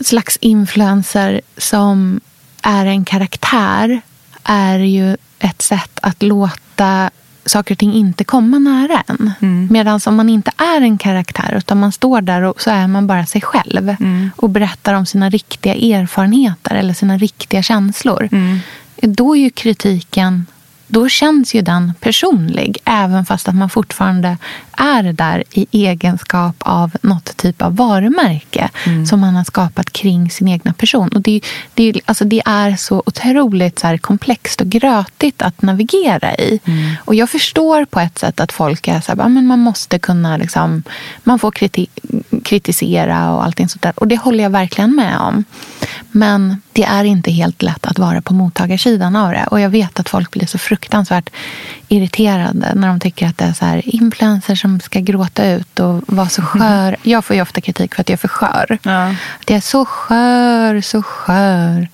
slags 0.00 0.36
influencer 0.36 1.40
som 1.56 2.20
är 2.62 2.86
en 2.86 3.04
karaktär 3.04 4.00
är 4.44 4.78
ju 4.78 5.16
ett 5.38 5.62
sätt 5.62 5.98
att 6.02 6.22
låta 6.22 7.10
saker 7.48 7.74
och 7.74 7.78
ting 7.78 7.94
inte 7.94 8.24
komma 8.24 8.58
nära 8.58 9.02
en. 9.06 9.32
Medan 9.70 10.00
om 10.06 10.16
man 10.16 10.28
inte 10.28 10.50
är 10.56 10.80
en 10.80 10.98
karaktär 10.98 11.54
utan 11.56 11.80
man 11.80 11.92
står 11.92 12.20
där 12.20 12.42
och 12.42 12.60
så 12.60 12.70
är 12.70 12.86
man 12.86 13.06
bara 13.06 13.26
sig 13.26 13.40
själv 13.40 13.96
och 14.36 14.50
berättar 14.50 14.94
om 14.94 15.06
sina 15.06 15.30
riktiga 15.30 15.74
erfarenheter 15.74 16.74
eller 16.74 16.94
sina 16.94 17.18
riktiga 17.18 17.62
känslor. 17.62 18.28
Då 19.02 19.36
är 19.36 19.40
ju 19.40 19.50
kritiken 19.50 20.46
då 20.88 21.08
känns 21.08 21.54
ju 21.54 21.62
den 21.62 21.92
personlig 22.00 22.78
även 22.84 23.26
fast 23.26 23.48
att 23.48 23.54
man 23.54 23.70
fortfarande 23.70 24.36
är 24.72 25.12
där 25.12 25.44
i 25.50 25.66
egenskap 25.72 26.56
av 26.58 26.96
något 27.02 27.36
typ 27.36 27.62
av 27.62 27.76
varumärke 27.76 28.70
som 29.08 29.20
man 29.20 29.34
har 29.34 29.44
skapat 29.44 29.92
kring 29.92 30.30
sin 30.30 30.48
egna 30.48 30.72
person. 30.72 31.08
Och 31.08 31.20
det, 31.20 31.40
det, 31.74 32.00
alltså 32.04 32.24
det 32.24 32.42
är 32.44 32.76
så 32.76 33.02
otroligt 33.06 33.78
så 33.78 33.86
här 33.86 33.98
komplext 33.98 34.60
och 34.60 34.66
grötigt 34.66 35.42
att 35.42 35.62
navigera 35.62 36.34
i. 36.34 36.60
Och 37.04 37.14
jag 37.14 37.30
förstår 37.30 37.84
på 37.84 38.00
ett 38.00 38.18
sätt 38.18 38.40
att 38.40 38.52
folk 38.52 38.88
är 38.88 39.00
så 39.00 39.12
här, 39.12 39.18
"Ja, 39.18 39.28
men 39.28 39.46
man 39.46 39.58
måste 39.58 39.98
kunna 39.98 40.36
liksom, 40.36 40.82
man 41.24 41.38
får 41.38 41.50
kriti 41.50 41.86
kritisera 42.44 43.32
och 43.32 43.44
allting 43.44 43.68
sånt 43.68 43.82
där. 43.82 43.92
Och 43.96 44.08
det 44.08 44.16
håller 44.16 44.44
jag 44.44 44.50
verkligen 44.50 44.96
med 44.96 45.18
om. 45.18 45.44
Men 46.10 46.60
det 46.72 46.84
är 46.84 47.04
inte 47.04 47.30
helt 47.30 47.62
lätt 47.62 47.86
att 47.86 47.98
vara 47.98 48.22
på 48.22 48.34
mottagarsidan 48.34 49.16
av 49.16 49.30
det. 49.32 49.46
Och 49.50 49.60
jag 49.60 49.70
vet 49.70 50.00
att 50.00 50.08
folk 50.08 50.30
blir 50.30 50.46
så 50.46 50.58
fruktansvärt 50.58 50.77
irriterade 51.88 52.72
när 52.74 52.88
de 52.88 53.00
tycker 53.00 53.26
att 53.26 53.38
det 53.38 53.44
är 53.44 53.52
så 53.52 53.64
här 53.64 53.82
influencers 53.94 54.60
som 54.60 54.80
ska 54.80 55.00
gråta 55.00 55.50
ut 55.50 55.80
och 55.80 56.02
vara 56.06 56.28
så 56.28 56.42
skör. 56.52 56.96
Jag 57.02 57.24
får 57.24 57.36
ju 57.36 57.42
ofta 57.42 57.60
kritik 57.60 57.94
för 57.94 58.00
att 58.00 58.08
jag 58.08 58.14
är 58.14 58.18
för 58.18 58.28
skör. 58.28 58.78
Ja. 58.82 59.14
Det 59.44 59.54
är 59.54 59.60
så 59.60 59.84
skör, 59.84 60.80
så 60.80 61.02
skör. 61.02 61.88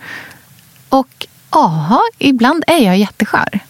Och 0.88 1.26
ja, 1.50 2.00
ibland 2.18 2.64
är 2.66 2.84
jag 2.84 2.98
jätteskör. 2.98 3.60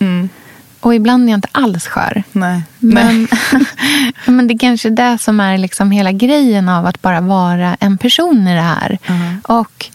Och 0.80 0.94
ibland 0.94 1.24
är 1.24 1.30
jag 1.30 1.36
inte 1.36 1.48
alls 1.52 1.86
skör. 1.86 2.22
Nej. 2.32 2.62
Men, 2.78 3.28
men 4.26 4.46
det 4.46 4.54
är 4.54 4.58
kanske 4.58 4.90
det 4.90 5.18
som 5.18 5.40
är 5.40 5.58
liksom 5.58 5.90
hela 5.90 6.12
grejen 6.12 6.68
av 6.68 6.86
att 6.86 7.02
bara 7.02 7.20
vara 7.20 7.76
en 7.80 7.98
person 7.98 8.48
i 8.48 8.54
det 8.54 8.60
här. 8.60 8.98
Och 9.42 9.90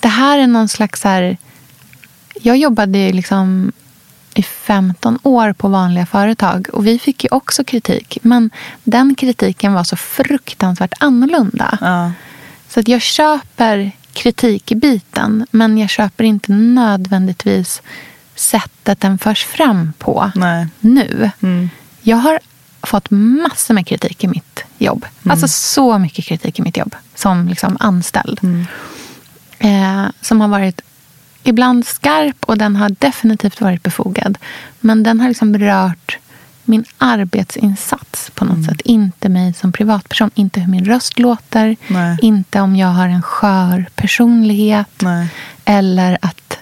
det 0.00 0.08
här 0.08 0.38
är 0.38 0.46
någon 0.46 0.68
slags... 0.68 1.04
Här, 1.04 1.36
jag 2.42 2.56
jobbade 2.56 2.98
ju 2.98 3.12
liksom 3.12 3.72
i 4.34 4.42
15 4.42 5.18
år 5.22 5.52
på 5.52 5.68
vanliga 5.68 6.06
företag 6.06 6.68
och 6.72 6.86
vi 6.86 6.98
fick 6.98 7.24
ju 7.24 7.28
också 7.30 7.64
kritik. 7.64 8.18
Men 8.22 8.50
den 8.84 9.14
kritiken 9.14 9.72
var 9.72 9.84
så 9.84 9.96
fruktansvärt 9.96 10.94
annorlunda. 10.98 11.78
Ja. 11.80 12.12
Så 12.68 12.80
att 12.80 12.88
jag 12.88 13.02
köper 13.02 13.92
kritikbiten 14.12 15.46
men 15.50 15.78
jag 15.78 15.90
köper 15.90 16.24
inte 16.24 16.52
nödvändigtvis 16.52 17.82
sättet 18.34 19.00
den 19.00 19.18
förs 19.18 19.44
fram 19.44 19.92
på 19.98 20.32
Nej. 20.34 20.68
nu. 20.80 21.30
Jag 22.02 22.16
har 22.16 22.40
fått 22.82 23.10
massor 23.10 23.74
med 23.74 23.86
kritik 23.86 24.24
i 24.24 24.28
mitt 24.28 24.64
jobb. 24.78 25.06
Alltså 25.24 25.48
så 25.48 25.98
mycket 25.98 26.24
kritik 26.24 26.58
i 26.58 26.62
mitt 26.62 26.76
jobb 26.76 26.96
som 27.14 27.48
liksom 27.48 27.76
anställd. 27.80 28.40
Eh, 29.58 30.06
som 30.20 30.40
har 30.40 30.48
varit 30.48 30.80
ibland 31.42 31.86
skarp 31.86 32.44
och 32.44 32.58
den 32.58 32.76
har 32.76 32.88
definitivt 32.88 33.60
varit 33.60 33.82
befogad. 33.82 34.38
Men 34.80 35.02
den 35.02 35.20
har 35.20 35.28
liksom 35.28 35.58
rört 35.58 36.18
min 36.64 36.84
arbetsinsats 36.98 38.30
på 38.34 38.44
något 38.44 38.64
sätt. 38.64 38.80
Inte 38.80 39.28
mig 39.28 39.52
som 39.52 39.72
privatperson. 39.72 40.30
Inte 40.34 40.60
hur 40.60 40.70
min 40.70 40.84
röst 40.84 41.18
låter. 41.18 41.76
Nej. 41.86 42.18
Inte 42.22 42.60
om 42.60 42.76
jag 42.76 42.88
har 42.88 43.08
en 43.08 43.22
skör 43.22 43.86
personlighet. 43.94 45.02
Nej. 45.02 45.28
Eller 45.64 46.18
att, 46.22 46.58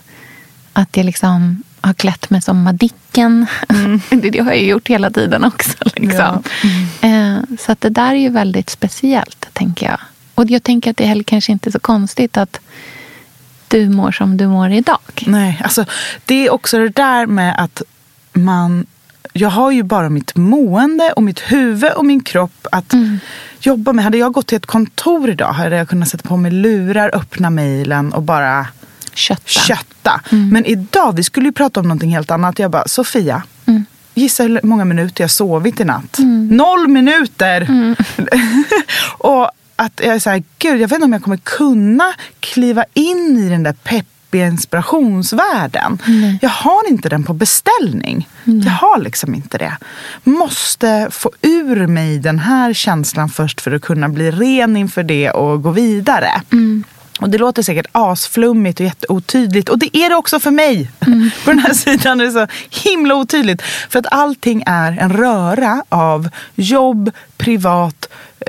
att 0.72 0.96
jag 0.96 1.06
liksom 1.06 1.62
har 1.80 1.94
klätt 1.94 2.30
mig 2.30 2.42
som 2.42 2.62
Madicken. 2.62 3.46
Mm. 3.68 4.00
det, 4.10 4.38
har 4.38 4.52
jag 4.52 4.62
gjort 4.62 4.88
hela 4.88 5.10
tiden 5.10 5.44
också. 5.44 5.76
Liksom. 5.96 6.42
Ja. 6.42 6.42
Mm. 7.00 7.46
så 7.60 7.72
att 7.72 7.80
det 7.80 7.90
där 7.90 8.10
är 8.10 8.20
ju 8.20 8.28
väldigt 8.28 8.70
speciellt, 8.70 9.48
tänker 9.52 9.86
jag. 9.86 10.00
Och 10.34 10.50
jag 10.50 10.62
tänker 10.62 10.90
att 10.90 10.96
det 10.96 11.04
heller 11.04 11.22
kanske 11.22 11.52
inte 11.52 11.68
är 11.68 11.72
så 11.72 11.80
konstigt 11.80 12.36
att 12.36 12.60
du 13.68 13.88
mår 13.88 14.12
som 14.12 14.36
du 14.36 14.46
mår 14.46 14.70
idag. 14.70 14.98
Nej, 15.26 15.60
alltså 15.64 15.84
det 16.24 16.46
är 16.46 16.52
också 16.52 16.78
det 16.78 16.88
där 16.88 17.26
med 17.26 17.54
att 17.58 17.82
man 18.32 18.86
jag 19.32 19.48
har 19.48 19.70
ju 19.70 19.82
bara 19.82 20.08
mitt 20.08 20.36
mående 20.36 21.12
och 21.16 21.22
mitt 21.22 21.40
huvud 21.40 21.92
och 21.92 22.04
min 22.04 22.24
kropp 22.24 22.66
att 22.72 22.92
mm. 22.92 23.18
jobba 23.60 23.92
med. 23.92 24.04
Hade 24.04 24.18
jag 24.18 24.32
gått 24.32 24.46
till 24.46 24.56
ett 24.56 24.66
kontor 24.66 25.30
idag 25.30 25.52
hade 25.52 25.76
jag 25.76 25.88
kunnat 25.88 26.08
sätta 26.08 26.28
på 26.28 26.36
mig 26.36 26.50
lurar, 26.50 27.10
öppna 27.14 27.50
mejlen 27.50 28.12
och 28.12 28.22
bara 28.22 28.66
kötta. 29.14 29.48
kötta. 29.48 30.20
Mm. 30.30 30.48
Men 30.48 30.64
idag, 30.64 31.16
vi 31.16 31.22
skulle 31.22 31.46
ju 31.46 31.52
prata 31.52 31.80
om 31.80 31.88
någonting 31.88 32.10
helt 32.10 32.30
annat. 32.30 32.58
Jag 32.58 32.70
bara, 32.70 32.88
Sofia, 32.88 33.42
mm. 33.66 33.84
gissa 34.14 34.42
hur 34.42 34.60
många 34.62 34.84
minuter 34.84 35.24
jag 35.24 35.30
sovit 35.30 35.80
i 35.80 35.84
natt? 35.84 36.18
Mm. 36.18 36.48
Noll 36.48 36.88
minuter! 36.88 37.60
Mm. 37.60 37.96
och 39.18 39.50
att 39.78 40.00
jag 40.04 40.14
är 40.14 40.18
så 40.18 40.30
här, 40.30 40.42
gud, 40.58 40.80
jag 40.80 40.88
vet 40.88 40.92
inte 40.92 41.04
om 41.04 41.12
jag 41.12 41.22
kommer 41.22 41.36
kunna 41.36 42.14
kliva 42.40 42.84
in 42.94 43.38
i 43.38 43.48
den 43.48 43.62
där 43.62 43.72
peppiga 43.72 44.46
inspirationsvärlden. 44.46 45.98
Nej. 46.06 46.38
Jag 46.42 46.50
har 46.50 46.88
inte 46.88 47.08
den 47.08 47.24
på 47.24 47.32
beställning. 47.32 48.28
Nej. 48.44 48.62
Jag 48.64 48.72
har 48.72 48.98
liksom 48.98 49.34
inte 49.34 49.58
det. 49.58 49.76
Måste 50.24 51.08
få 51.10 51.30
ur 51.42 51.86
mig 51.86 52.18
den 52.18 52.38
här 52.38 52.72
känslan 52.72 53.28
först 53.28 53.60
för 53.60 53.72
att 53.74 53.82
kunna 53.82 54.08
bli 54.08 54.30
ren 54.30 54.76
inför 54.76 55.02
det 55.02 55.30
och 55.30 55.62
gå 55.62 55.70
vidare. 55.70 56.30
Mm. 56.52 56.84
Och 57.20 57.30
det 57.30 57.38
låter 57.38 57.62
säkert 57.62 57.86
asflummigt 57.92 58.80
och 58.80 58.86
jätteotydligt. 58.86 59.68
Och 59.68 59.78
det 59.78 59.96
är 59.96 60.08
det 60.08 60.16
också 60.16 60.40
för 60.40 60.50
mig. 60.50 60.90
Mm. 61.00 61.30
På 61.44 61.50
den 61.50 61.58
här 61.58 61.74
sidan 61.74 62.20
är 62.20 62.24
det 62.24 62.32
så 62.32 62.46
himla 62.88 63.14
otydligt. 63.14 63.62
För 63.62 63.98
att 63.98 64.06
allting 64.10 64.62
är 64.66 64.98
en 64.98 65.12
röra 65.12 65.84
av 65.88 66.28
jobb, 66.54 67.10
privat, 67.36 68.08
eh, 68.40 68.46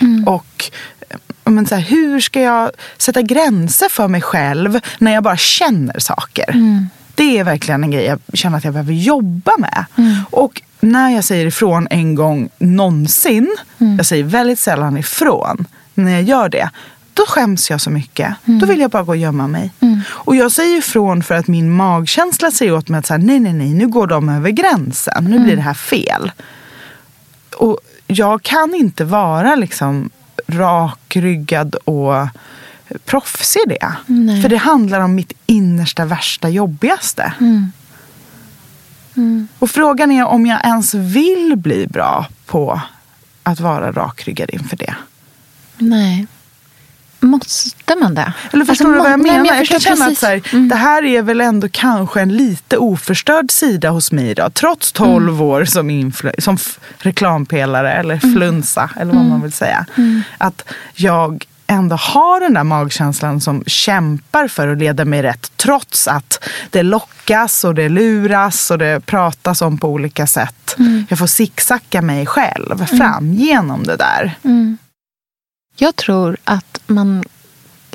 mm. 0.00 0.28
och 0.28 0.70
eh, 1.10 1.16
men 1.44 1.66
så 1.66 1.74
här, 1.74 1.82
hur 1.82 2.20
ska 2.20 2.40
jag 2.40 2.70
sätta 2.98 3.22
gränser 3.22 3.88
för 3.88 4.08
mig 4.08 4.20
själv 4.20 4.80
när 4.98 5.14
jag 5.14 5.22
bara 5.22 5.36
känner 5.36 5.98
saker? 5.98 6.50
Mm. 6.50 6.88
Det 7.14 7.38
är 7.38 7.44
verkligen 7.44 7.84
en 7.84 7.90
grej 7.90 8.04
jag 8.04 8.18
känner 8.32 8.58
att 8.58 8.64
jag 8.64 8.72
behöver 8.72 8.92
jobba 8.92 9.52
med. 9.58 9.84
Mm. 9.96 10.16
Och 10.30 10.62
när 10.80 11.10
jag 11.10 11.24
säger 11.24 11.46
ifrån 11.46 11.86
en 11.90 12.14
gång 12.14 12.48
någonsin, 12.58 13.56
mm. 13.78 13.96
jag 13.96 14.06
säger 14.06 14.24
väldigt 14.24 14.58
sällan 14.58 14.96
ifrån, 14.96 15.66
när 15.94 16.12
jag 16.12 16.22
gör 16.22 16.48
det, 16.48 16.70
då 17.14 17.24
skäms 17.28 17.70
jag 17.70 17.80
så 17.80 17.90
mycket. 17.90 18.34
Mm. 18.44 18.60
Då 18.60 18.66
vill 18.66 18.80
jag 18.80 18.90
bara 18.90 19.02
gå 19.02 19.10
och 19.10 19.16
gömma 19.16 19.46
mig. 19.46 19.72
Mm. 19.80 20.00
Och 20.08 20.36
jag 20.36 20.52
säger 20.52 20.78
ifrån 20.78 21.22
för 21.22 21.34
att 21.34 21.46
min 21.46 21.70
magkänsla 21.70 22.50
säger 22.50 22.74
åt 22.74 22.88
mig 22.88 22.98
att 22.98 23.06
så 23.06 23.14
här, 23.14 23.20
nej, 23.20 23.40
nej, 23.40 23.52
nej, 23.52 23.74
nu 23.74 23.88
går 23.88 24.06
de 24.06 24.28
över 24.28 24.50
gränsen. 24.50 25.24
Nu 25.24 25.30
mm. 25.30 25.44
blir 25.44 25.56
det 25.56 25.62
här 25.62 25.74
fel. 25.74 26.32
Och 27.56 27.78
jag 28.06 28.42
kan 28.42 28.74
inte 28.74 29.04
vara 29.04 29.54
liksom 29.54 30.10
rakryggad 30.46 31.74
och 31.74 32.28
proffsig 33.04 33.60
i 33.66 33.68
det. 33.68 33.92
Nej. 34.06 34.42
För 34.42 34.48
det 34.48 34.56
handlar 34.56 35.00
om 35.00 35.14
mitt 35.14 35.32
innersta, 35.46 36.04
värsta, 36.04 36.48
jobbigaste. 36.48 37.32
Mm. 37.40 37.72
Mm. 39.16 39.48
Och 39.58 39.70
frågan 39.70 40.10
är 40.10 40.24
om 40.24 40.46
jag 40.46 40.64
ens 40.64 40.94
vill 40.94 41.56
bli 41.56 41.86
bra 41.86 42.26
på 42.46 42.80
att 43.42 43.60
vara 43.60 43.92
rakryggad 43.92 44.50
inför 44.50 44.76
det. 44.76 44.94
Nej. 45.78 46.26
Måste 47.24 47.94
man 48.00 48.14
det? 48.14 48.32
Eller 48.52 48.64
förstår 48.64 48.86
alltså, 48.86 48.98
du 48.98 48.98
vad 48.98 49.12
jag 49.12 49.22
menar? 49.22 49.38
Nej, 49.38 49.46
jag, 49.48 49.60
jag, 49.60 49.66
kan 49.66 49.80
känna 49.80 50.06
att 50.06 50.18
så 50.18 50.26
här, 50.26 50.42
mm. 50.52 50.68
det 50.68 50.76
här 50.76 51.04
är 51.04 51.22
väl 51.22 51.40
ändå 51.40 51.68
kanske 51.72 52.20
en 52.20 52.36
lite 52.36 52.78
oförstörd 52.78 53.50
sida 53.50 53.90
hos 53.90 54.12
mig 54.12 54.30
idag. 54.30 54.54
Trots 54.54 54.92
12 54.92 55.28
mm. 55.28 55.40
år 55.40 55.64
som, 55.64 56.12
som 56.38 56.58
reklampelare 56.98 57.92
eller 57.92 58.24
mm. 58.24 58.34
flunsa 58.34 58.90
eller 58.96 59.12
vad 59.12 59.22
man 59.22 59.30
mm. 59.30 59.42
vill 59.42 59.52
säga. 59.52 59.86
Mm. 59.96 60.22
Att 60.38 60.64
jag 60.94 61.46
ändå 61.66 61.96
har 61.96 62.40
den 62.40 62.54
där 62.54 62.64
magkänslan 62.64 63.40
som 63.40 63.64
kämpar 63.66 64.48
för 64.48 64.68
att 64.68 64.78
leda 64.78 65.04
mig 65.04 65.22
rätt. 65.22 65.52
Trots 65.56 66.08
att 66.08 66.48
det 66.70 66.82
lockas 66.82 67.64
och 67.64 67.74
det 67.74 67.88
luras 67.88 68.70
och 68.70 68.78
det 68.78 69.06
pratas 69.06 69.62
om 69.62 69.78
på 69.78 69.88
olika 69.88 70.26
sätt. 70.26 70.74
Mm. 70.78 71.06
Jag 71.08 71.18
får 71.18 71.26
zigzacka 71.26 72.02
mig 72.02 72.26
själv 72.26 72.86
fram 72.86 73.32
genom 73.32 73.82
det 73.82 73.96
där. 73.96 74.34
Jag 75.76 75.96
tror 75.96 76.36
att 76.44 76.80
man... 76.86 77.24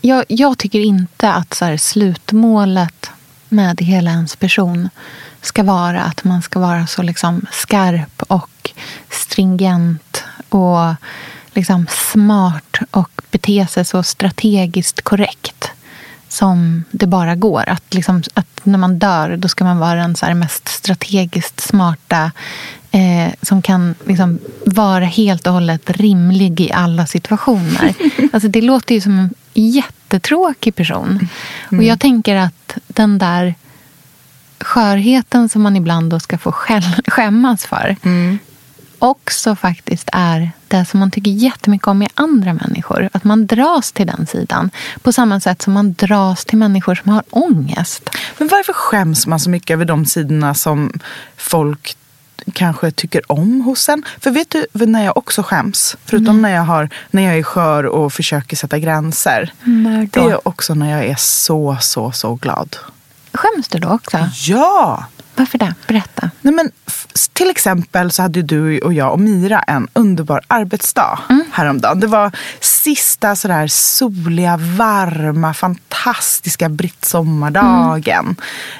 Jag, 0.02 0.26
jag 0.28 0.58
tycker 0.58 0.80
inte 0.80 1.32
att 1.32 1.54
så 1.54 1.66
här, 1.66 1.78
slutmålet 1.78 3.10
med 3.50 3.82
hela 3.82 4.12
ens 4.12 4.36
person 4.36 4.90
ska 5.42 5.64
vara 5.64 6.02
att 6.02 6.24
man 6.24 6.42
ska 6.42 6.60
vara 6.60 6.88
så 6.88 7.02
liksom 7.02 7.46
skarp 7.52 8.24
och 8.28 8.72
stringent 9.10 10.24
och 10.50 10.96
liksom 11.54 11.88
smart 12.12 12.78
och 12.92 13.22
bete 13.32 13.68
sig 13.68 13.86
så 13.86 14.04
strategiskt 14.04 15.02
korrekt 15.02 15.72
som 16.28 16.84
det 16.92 17.08
bara 17.08 17.36
går. 17.36 17.70
Att, 17.70 17.94
liksom, 17.94 18.24
att 18.34 18.60
när 18.64 18.78
man 18.78 19.00
dör 19.00 19.38
då 19.38 19.48
ska 19.48 19.64
man 19.64 19.80
vara 19.80 19.96
den 19.96 20.16
så 20.16 20.36
mest 20.36 20.68
strategiskt 20.68 21.60
smarta 21.60 22.32
eh, 22.92 23.34
som 23.42 23.62
kan 23.62 23.96
liksom 24.06 24.40
vara 24.66 25.06
helt 25.06 25.48
och 25.48 25.54
hållet 25.54 25.90
rimlig 25.90 26.62
i 26.62 26.72
alla 26.72 27.08
situationer. 27.08 27.94
alltså, 28.34 28.50
det 28.50 28.62
låter 28.62 28.96
ju 28.96 29.02
som 29.02 29.20
en 29.20 29.34
jättetråkig 29.54 30.76
person. 30.76 31.28
Mm. 31.72 31.80
Och 31.80 31.84
jag 31.84 32.00
tänker 32.00 32.36
att 32.36 32.78
den 32.88 33.18
där 33.18 33.56
skörheten 34.60 35.50
som 35.50 35.62
man 35.62 35.76
ibland 35.76 36.12
då 36.12 36.20
ska 36.20 36.38
få 36.38 36.52
skämmas 37.08 37.66
för 37.66 37.96
mm. 38.04 38.40
också 39.00 39.56
faktiskt 39.56 40.10
är 40.14 40.52
det 40.68 40.86
som 40.86 41.00
man 41.00 41.12
tycker 41.12 41.32
jättemycket 41.32 41.88
om 41.88 42.02
i 42.02 42.08
andra 42.14 42.54
människor. 42.54 43.10
Att 43.14 43.24
man 43.24 43.48
dras 43.48 43.92
till 43.92 44.08
den 44.08 44.28
sidan. 44.28 44.72
På 45.02 45.12
samma 45.12 45.40
sätt 45.40 45.62
som 45.62 45.74
man 45.74 45.94
dras 45.94 46.46
till 46.46 46.58
människor 46.58 46.96
som 46.96 47.12
har 47.12 47.24
ångest. 47.30 48.10
Men 48.38 48.48
varför 48.48 48.74
skäms 48.74 49.28
man 49.28 49.40
så 49.40 49.50
mycket 49.50 49.74
över 49.74 49.86
de 49.86 50.06
sidorna 50.06 50.54
som 50.54 51.00
folk 51.38 51.96
kanske 52.54 52.92
tycker 52.92 53.32
om 53.32 53.62
hos 53.62 53.90
en. 53.90 54.04
För 54.20 54.32
vet 54.32 54.50
du 54.50 54.86
när 54.86 55.06
jag 55.06 55.18
också 55.18 55.44
skäms? 55.44 55.98
Förutom 56.06 56.30
mm. 56.30 56.42
när, 56.42 56.50
jag 56.50 56.64
har, 56.64 56.90
när 57.12 57.24
jag 57.24 57.38
är 57.38 57.44
skör 57.44 57.86
och 57.86 58.14
försöker 58.14 58.56
sätta 58.56 58.80
gränser. 58.80 59.54
Det 60.12 60.20
är 60.20 60.48
också 60.48 60.74
när 60.74 60.92
jag 60.92 61.06
är 61.06 61.16
så, 61.18 61.78
så, 61.82 62.12
så 62.12 62.36
glad. 62.36 62.78
Skäms 63.34 63.68
du 63.68 63.80
då 63.80 63.90
också? 63.90 64.18
Ja! 64.48 65.06
Varför 65.36 65.58
det? 65.58 65.74
Berätta. 65.88 66.32
Nej, 66.42 66.54
men, 66.54 66.72
till 67.34 67.50
exempel 67.50 68.12
så 68.12 68.22
hade 68.22 68.42
du 68.42 68.80
och 68.80 68.94
jag 68.94 69.12
och 69.12 69.20
Mira 69.20 69.60
en 69.60 69.88
underbar 69.94 70.42
arbetsdag 70.48 71.20
mm. 71.30 71.44
häromdagen. 71.52 72.00
Det 72.00 72.08
var 72.08 72.32
sista 72.60 73.36
sådär 73.36 73.68
soliga, 73.68 74.58
varma, 74.58 75.54
fantastiska 75.54 76.70
brittsommardagen. 76.70 78.36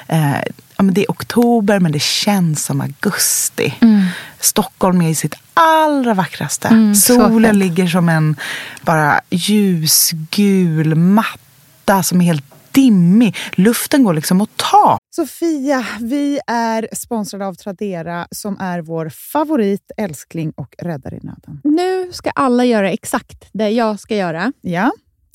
Mm. 0.06 0.34
Eh, 0.34 0.40
ja, 0.80 0.84
men 0.84 0.94
det 0.94 1.00
är 1.00 1.10
oktober 1.10 1.80
men 1.80 1.92
det 1.92 2.02
känns 2.02 2.64
som 2.64 2.80
augusti. 2.80 3.74
Mm. 3.80 4.06
Stockholm 4.40 5.02
är 5.02 5.08
i 5.08 5.14
sitt 5.14 5.34
allra 5.54 6.14
vackraste. 6.14 6.68
Mm, 6.68 6.94
Solen 6.94 7.58
ligger 7.58 7.86
som 7.86 8.08
en 8.08 8.36
bara 8.82 9.20
ljusgul 9.30 10.94
matta 10.94 12.02
som 12.02 12.20
är 12.20 12.24
helt 12.24 12.44
dimmig. 12.72 13.36
Luften 13.52 14.04
går 14.04 14.14
liksom 14.14 14.40
att 14.40 14.56
ta. 14.56 14.98
Sofia, 15.16 15.86
vi 16.00 16.40
är 16.46 16.88
sponsrade 16.92 17.46
av 17.46 17.54
Tradera 17.54 18.26
som 18.30 18.60
är 18.60 18.80
vår 18.80 19.08
favorit, 19.08 19.90
älskling 19.96 20.52
och 20.56 20.74
räddare 20.78 21.16
i 21.16 21.20
nöden. 21.22 21.60
Nu 21.64 22.12
ska 22.12 22.30
alla 22.30 22.64
göra 22.64 22.90
exakt 22.90 23.48
det 23.52 23.70
jag 23.70 24.00
ska 24.00 24.16
göra. 24.16 24.52
Ja. 24.60 24.92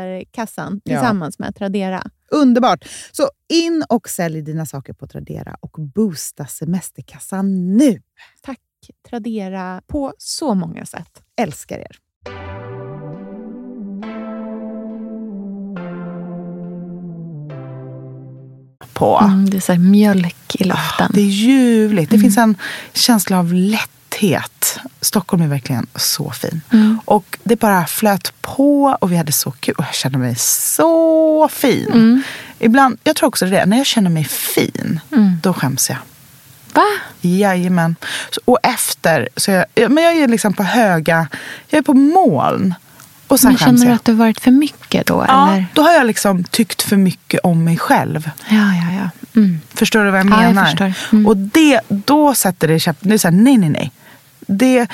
semesterkassan 0.00 0.80
Ja. 0.84 0.96
tillsammans 0.98 1.38
med 1.38 1.56
Tradera. 1.56 2.02
Underbart! 2.30 2.84
Så 3.12 3.30
in 3.48 3.84
och 3.88 4.08
sälj 4.08 4.42
dina 4.42 4.66
saker 4.66 4.92
på 4.92 5.06
Tradera 5.06 5.56
och 5.60 5.70
boosta 5.94 6.46
semesterkassan 6.46 7.76
nu. 7.76 8.02
Tack 8.42 8.58
Tradera 9.10 9.82
på 9.86 10.12
så 10.18 10.54
många 10.54 10.86
sätt. 10.86 11.22
Älskar 11.36 11.78
er! 11.78 11.96
På. 18.92 19.18
Mm, 19.18 19.50
det 19.50 19.56
är 19.56 19.60
så 19.60 19.72
här 19.72 19.78
mjölk 19.78 20.56
i 20.58 20.64
luften. 20.64 21.10
Det 21.14 21.20
är 21.20 21.24
ljuvligt. 21.24 22.10
Det 22.10 22.18
finns 22.18 22.38
en 22.38 22.56
känsla 22.92 23.38
av 23.38 23.54
lätthet. 24.20 24.78
Stockholm 25.00 25.42
är 25.42 25.46
verkligen 25.48 25.86
så 25.94 26.30
fin. 26.30 26.60
Mm. 26.72 27.00
Och 27.04 27.38
det 27.44 27.56
bara 27.56 27.86
flöt 27.86 28.32
på 28.40 28.96
och 29.00 29.12
vi 29.12 29.16
hade 29.16 29.32
så 29.32 29.50
kul. 29.50 29.74
Och 29.78 29.84
jag 29.84 29.94
kände 29.94 30.18
mig 30.18 30.34
så 30.36 31.48
fin. 31.52 31.86
Mm. 31.92 32.22
Ibland, 32.58 32.98
jag 33.04 33.16
tror 33.16 33.28
också 33.28 33.46
det, 33.46 33.66
när 33.66 33.76
jag 33.76 33.86
känner 33.86 34.10
mig 34.10 34.24
fin, 34.24 35.00
Mm. 35.12 35.36
då 35.42 35.52
skäms 35.52 35.90
jag. 35.90 35.98
Va? 36.74 36.82
Jajamän. 37.20 37.96
Så, 38.30 38.40
och 38.44 38.58
efter, 38.62 39.28
så 39.36 39.50
jag, 39.50 39.64
ja, 39.74 39.88
men 39.88 40.04
jag 40.04 40.16
är 40.18 40.28
liksom 40.28 40.52
på 40.52 40.62
höga, 40.62 41.28
jag 41.68 41.78
är 41.78 41.82
på 41.82 41.94
moln. 41.94 42.74
Och 43.28 43.40
sen 43.40 43.48
Men 43.50 43.58
känner 43.58 43.86
du 43.86 43.92
att 43.92 44.04
det 44.04 44.12
varit 44.12 44.40
för 44.40 44.50
mycket 44.50 45.06
då? 45.06 45.24
Ja, 45.28 45.52
Eller? 45.52 45.66
då 45.74 45.82
har 45.82 45.92
jag 45.92 46.06
liksom 46.06 46.44
tyckt 46.44 46.82
för 46.82 46.96
mycket 46.96 47.40
om 47.42 47.64
mig 47.64 47.78
själv. 47.78 48.30
Ja, 48.48 48.56
ja, 48.56 48.92
ja. 49.02 49.10
Mm. 49.40 49.60
Förstår 49.74 50.04
du 50.04 50.10
vad 50.10 50.20
jag 50.20 50.26
Ja, 50.26 50.42
jag 50.42 50.54
menar? 50.54 50.64
förstår. 50.66 50.92
Mm. 51.12 51.26
Och 51.26 51.36
det, 51.36 51.80
då 51.88 52.34
sätter 52.34 52.68
det 52.68 52.80
käpp... 52.80 52.96
Det 53.00 53.14
är 53.14 53.18
så 53.18 53.28
här, 53.28 53.34
nej, 53.36 53.56
nej, 53.56 53.68
nej. 53.68 53.92
Det, 54.50 54.86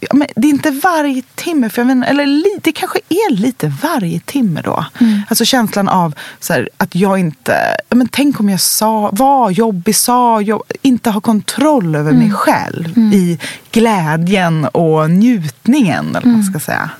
ja, 0.00 0.08
men 0.14 0.28
det 0.36 0.48
är 0.48 0.50
inte 0.50 0.70
varje 0.70 1.22
timme, 1.34 1.68
för 1.70 1.80
jag 1.82 1.86
menar, 1.86 2.06
eller 2.06 2.60
det 2.62 2.72
kanske 2.72 2.98
är 3.08 3.32
lite 3.32 3.72
varje 3.82 4.20
timme 4.20 4.60
då. 4.64 4.84
Mm. 5.00 5.20
Alltså 5.28 5.44
känslan 5.44 5.88
av 5.88 6.14
här, 6.48 6.68
att 6.76 6.94
jag 6.94 7.18
inte... 7.18 7.76
Ja, 7.88 7.96
men 7.96 8.08
tänk 8.08 8.40
om 8.40 8.48
jag 8.48 8.60
sa, 8.60 9.10
var 9.12 9.50
jobbig, 9.50 9.96
sa 9.96 10.40
jobb, 10.40 10.62
inte 10.82 11.10
har 11.10 11.20
kontroll 11.20 11.94
över 11.94 12.10
Mm. 12.10 12.22
mig 12.22 12.32
själv 12.32 12.98
i 12.98 13.38
glädjen 13.70 14.64
och 14.64 15.10
njutningen, 15.10 16.08
eller 16.16 16.26
man 16.26 16.34
Mm. 16.34 16.46
ska 16.46 16.60
säga. 16.60 16.90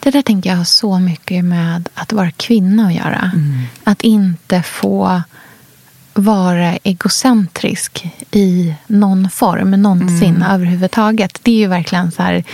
Det 0.00 0.10
där 0.10 0.22
tänker 0.22 0.50
jag 0.50 0.56
har 0.56 0.64
så 0.64 0.98
mycket 0.98 1.44
med 1.44 1.88
att 1.94 2.12
vara 2.12 2.30
kvinna 2.30 2.86
att 2.86 2.94
göra. 2.94 3.30
Mm. 3.34 3.62
Att 3.84 4.02
inte 4.02 4.62
få 4.62 5.22
vara 6.14 6.76
egocentrisk 6.76 8.06
i 8.30 8.74
någon 8.86 9.30
form 9.30 9.70
någonsin 9.70 10.36
Mm. 10.36 10.50
överhuvudtaget. 10.50 11.38
Det 11.42 11.50
är 11.50 11.56
ju 11.56 11.66
verkligen 11.66 12.10
så 12.10 12.22
här... 12.22 12.44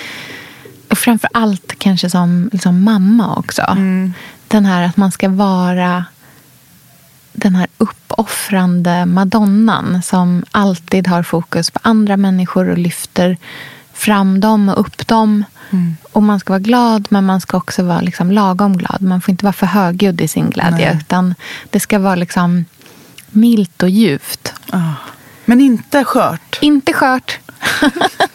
Och 0.91 0.99
framför 0.99 1.31
allt 1.33 1.75
kanske 1.79 2.11
som 2.11 2.51
liksom 2.53 2.83
mamma 2.83 3.37
också. 3.37 3.63
Mm. 3.63 4.13
Den 4.49 4.65
här 4.67 4.83
att 4.83 4.97
man 4.97 5.13
ska 5.13 5.29
vara 5.29 6.05
den 7.33 7.55
här 7.55 7.67
uppoffrande 7.79 9.07
madonnan 9.07 10.03
som 10.03 10.45
alltid 10.51 11.07
har 11.07 11.23
fokus 11.23 11.71
på 11.71 11.79
andra 11.83 12.17
människor 12.17 12.69
och 12.71 12.79
lyfter 12.79 13.37
fram 13.93 14.41
dem 14.41 14.69
och 14.69 14.81
upp 14.81 15.07
dem. 15.07 15.45
Mm. 15.71 15.97
Och 16.13 16.23
man 16.23 16.41
ska 16.41 16.53
vara 16.53 16.61
glad, 16.61 17.07
men 17.11 17.25
man 17.25 17.41
ska 17.41 17.57
också 17.57 17.83
vara 17.83 18.01
liksom 18.01 18.31
lagom 18.31 18.77
glad. 18.77 19.03
Man 19.03 19.21
får 19.21 19.33
inte 19.33 19.45
vara 19.45 19.53
för 19.53 19.67
högljudd 19.67 20.21
i 20.21 20.29
sin 20.29 20.51
glädje. 20.51 20.89
Nej. 20.91 20.97
Utan 21.01 21.35
det 21.71 21.81
ska 21.81 21.99
vara 21.99 22.15
liksom 22.15 22.65
milt 23.35 23.83
och 23.83 23.91
ljuvt. 23.91 24.53
Ah. 24.71 24.93
Men 25.45 25.61
inte 25.61 26.05
skört. 26.05 26.59
Inte 26.61 26.93
skört. 26.93 27.39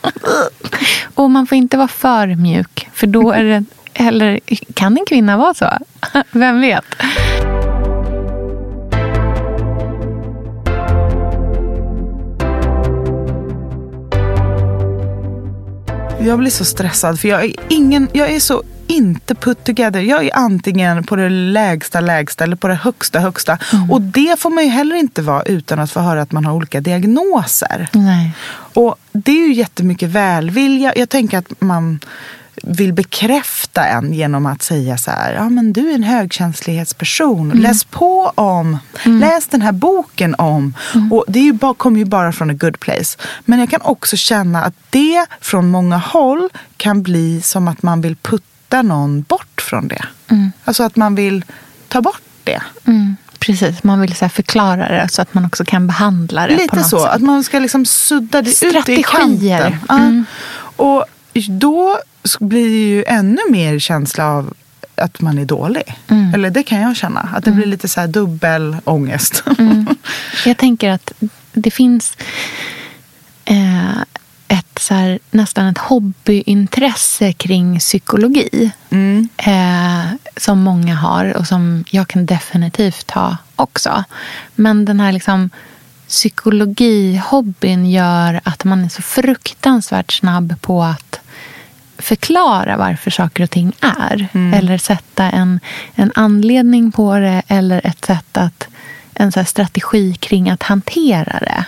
och 1.15 1.31
man 1.31 1.47
får 1.47 1.57
inte 1.57 1.77
vara 1.77 1.87
för 1.87 2.35
mjuk. 2.35 2.89
För 2.93 3.07
då 3.07 3.31
är 3.31 3.43
det... 3.43 3.65
Eller 3.93 4.39
kan 4.73 4.97
en 4.97 5.05
kvinna 5.05 5.37
vara 5.37 5.53
så? 5.53 5.69
Vem 6.31 6.61
vet? 6.61 6.85
Jag 16.21 16.39
blir 16.39 16.51
så 16.51 16.65
stressad 16.65 17.19
för 17.19 17.27
jag 17.27 17.45
är, 17.45 17.53
ingen, 17.69 18.07
jag 18.13 18.31
är 18.31 18.39
så 18.39 18.63
inte 18.89 19.35
put 19.35 19.63
together. 19.63 19.99
Jag 19.99 20.25
är 20.25 20.35
antingen 20.35 21.03
på 21.03 21.15
det 21.15 21.29
lägsta 21.29 21.99
lägsta 21.99 22.43
eller 22.43 22.55
på 22.55 22.67
det 22.67 22.75
högsta 22.75 23.19
högsta. 23.19 23.57
Och 23.89 24.01
det 24.01 24.39
får 24.39 24.49
man 24.49 24.63
ju 24.63 24.69
heller 24.69 24.95
inte 24.95 25.21
vara 25.21 25.43
utan 25.43 25.79
att 25.79 25.91
få 25.91 25.99
höra 25.99 26.21
att 26.21 26.31
man 26.31 26.45
har 26.45 26.53
olika 26.53 26.81
diagnoser. 26.81 27.89
Nej. 27.93 28.31
Och 28.73 28.95
det 29.11 29.31
är 29.31 29.47
ju 29.47 29.53
jättemycket 29.53 30.09
välvilja. 30.09 30.93
Jag 30.95 31.09
tänker 31.09 31.37
att 31.37 31.61
man 31.61 31.99
vill 32.63 32.93
bekräfta 32.93 33.85
en 33.85 34.13
genom 34.13 34.45
att 34.45 34.61
säga 34.61 34.97
så 34.97 35.11
här, 35.11 35.33
ja 35.33 35.49
men 35.49 35.73
du 35.73 35.89
är 35.89 35.95
en 35.95 36.03
högkänslighetsperson. 36.03 37.49
Läs 37.49 37.83
på 37.83 38.31
om, 38.35 38.77
läs 39.03 39.47
den 39.47 39.61
här 39.61 39.71
boken 39.71 40.35
om. 40.37 40.73
Och 41.11 41.25
det 41.27 41.39
är 41.39 41.43
ju 41.43 41.53
bara, 41.53 41.73
kommer 41.73 41.99
ju 41.99 42.05
bara 42.05 42.31
från 42.31 42.49
a 42.49 42.53
good 42.53 42.79
place. 42.79 43.17
Men 43.45 43.59
jag 43.59 43.69
kan 43.69 43.81
också 43.81 44.17
känna 44.17 44.63
att 44.63 44.73
det 44.89 45.25
från 45.41 45.69
många 45.69 45.97
håll 45.97 46.49
kan 46.77 47.03
bli 47.03 47.41
som 47.41 47.67
att 47.67 47.83
man 47.83 48.01
vill 48.01 48.15
putta 48.15 48.48
någon 48.81 49.21
bort 49.21 49.61
från 49.61 49.87
det. 49.87 50.05
Alltså 50.65 50.83
att 50.83 50.95
man 50.95 51.15
vill 51.15 51.45
ta 51.87 52.01
bort 52.01 52.21
det. 52.43 52.61
Mm, 52.85 53.15
precis, 53.39 53.83
man 53.83 54.01
vill 54.01 54.15
så 54.15 54.29
förklara 54.29 54.89
det 54.89 55.09
så 55.09 55.21
att 55.21 55.33
man 55.33 55.45
också 55.45 55.65
kan 55.65 55.87
behandla 55.87 56.47
det 56.47 56.55
Lite 56.57 56.83
så, 56.83 56.99
sätt. 56.99 57.09
att 57.09 57.21
man 57.21 57.43
ska 57.43 57.59
liksom 57.59 57.85
sudda 57.85 58.41
det 58.41 58.63
ut 58.63 58.89
i 58.89 59.03
kanten. 59.03 59.77
Mm. 59.89 60.25
Och 60.75 61.05
då 61.49 61.99
blir 62.39 62.69
det 62.69 62.95
ju 62.95 63.03
ännu 63.03 63.39
mer 63.49 63.79
känsla 63.79 64.25
av 64.25 64.53
att 64.95 65.21
man 65.21 65.37
är 65.37 65.45
dålig. 65.45 65.97
Mm. 66.07 66.33
Eller 66.33 66.49
det 66.49 66.63
kan 66.63 66.81
jag 66.81 66.95
känna. 66.97 67.29
Att 67.35 67.45
det 67.45 67.51
blir 67.51 67.65
lite 67.65 67.87
så 67.87 67.99
här 68.01 68.07
dubbel 68.07 68.77
ångest. 68.83 69.43
Jag 70.45 70.57
tänker 70.57 70.89
att 70.89 71.13
det 71.53 71.71
finns 71.71 72.17
eh, 73.45 74.03
så 74.89 74.95
här, 74.95 75.19
nästan 75.31 75.67
ett 75.67 75.77
hobbyintresse 75.77 77.33
kring 77.33 77.79
psykologi. 77.79 78.71
Mm. 78.89 79.29
Eh, 79.37 80.11
som 80.37 80.59
många 80.59 80.95
har 80.95 81.37
och 81.37 81.47
som 81.47 81.83
jag 81.89 82.07
kan 82.07 82.25
definitivt 82.25 83.11
ha 83.11 83.37
också. 83.55 84.03
Men 84.55 84.85
den 84.85 84.99
här 84.99 85.11
liksom 85.11 85.49
psykologihobbyn 86.07 87.89
gör 87.89 88.41
att 88.43 88.63
man 88.63 88.85
är 88.85 88.89
så 88.89 89.01
fruktansvärt 89.01 90.11
snabb 90.11 90.61
på 90.61 90.83
att 90.83 91.19
förklara 91.97 92.77
varför 92.77 93.11
saker 93.11 93.43
och 93.43 93.51
ting 93.51 93.73
är. 93.81 94.27
Eller 94.55 94.77
sätta 94.77 95.23
en, 95.23 95.59
en 95.95 96.11
anledning 96.15 96.91
på 96.91 97.15
det 97.15 97.41
eller 97.47 97.81
ett 97.87 98.05
sätt 98.05 98.37
att 98.37 98.67
en 99.13 99.31
så 99.31 99.43
strategi 99.43 100.13
kring 100.13 100.49
att 100.49 100.63
hantera 100.63 101.39
det. 101.39 101.65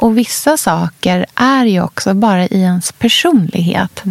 Och 0.00 0.18
vissa 0.18 0.56
saker 0.56 1.26
är 1.34 1.64
ju 1.64 1.82
också 1.82 2.14
bara 2.14 2.44
i 2.44 2.60
ens 2.60 2.92
personlighet. 2.92 4.02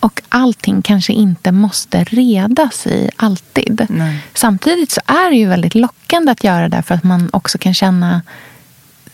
Och 0.00 0.22
allting 0.28 0.82
kanske 0.82 1.12
inte 1.12 1.52
måste 1.52 2.04
redas 2.04 2.86
i 2.86 3.10
alltid. 3.16 3.86
Nej. 3.88 4.18
Samtidigt 4.34 4.90
så 4.90 5.00
är 5.06 5.30
det 5.30 5.36
ju 5.36 5.48
väldigt 5.48 5.74
lockande 5.74 6.32
att 6.32 6.44
göra 6.44 6.68
det 6.68 6.82
för 6.82 6.94
att 6.94 7.04
man 7.04 7.28
också 7.32 7.58
kan 7.58 7.74
känna 7.74 8.22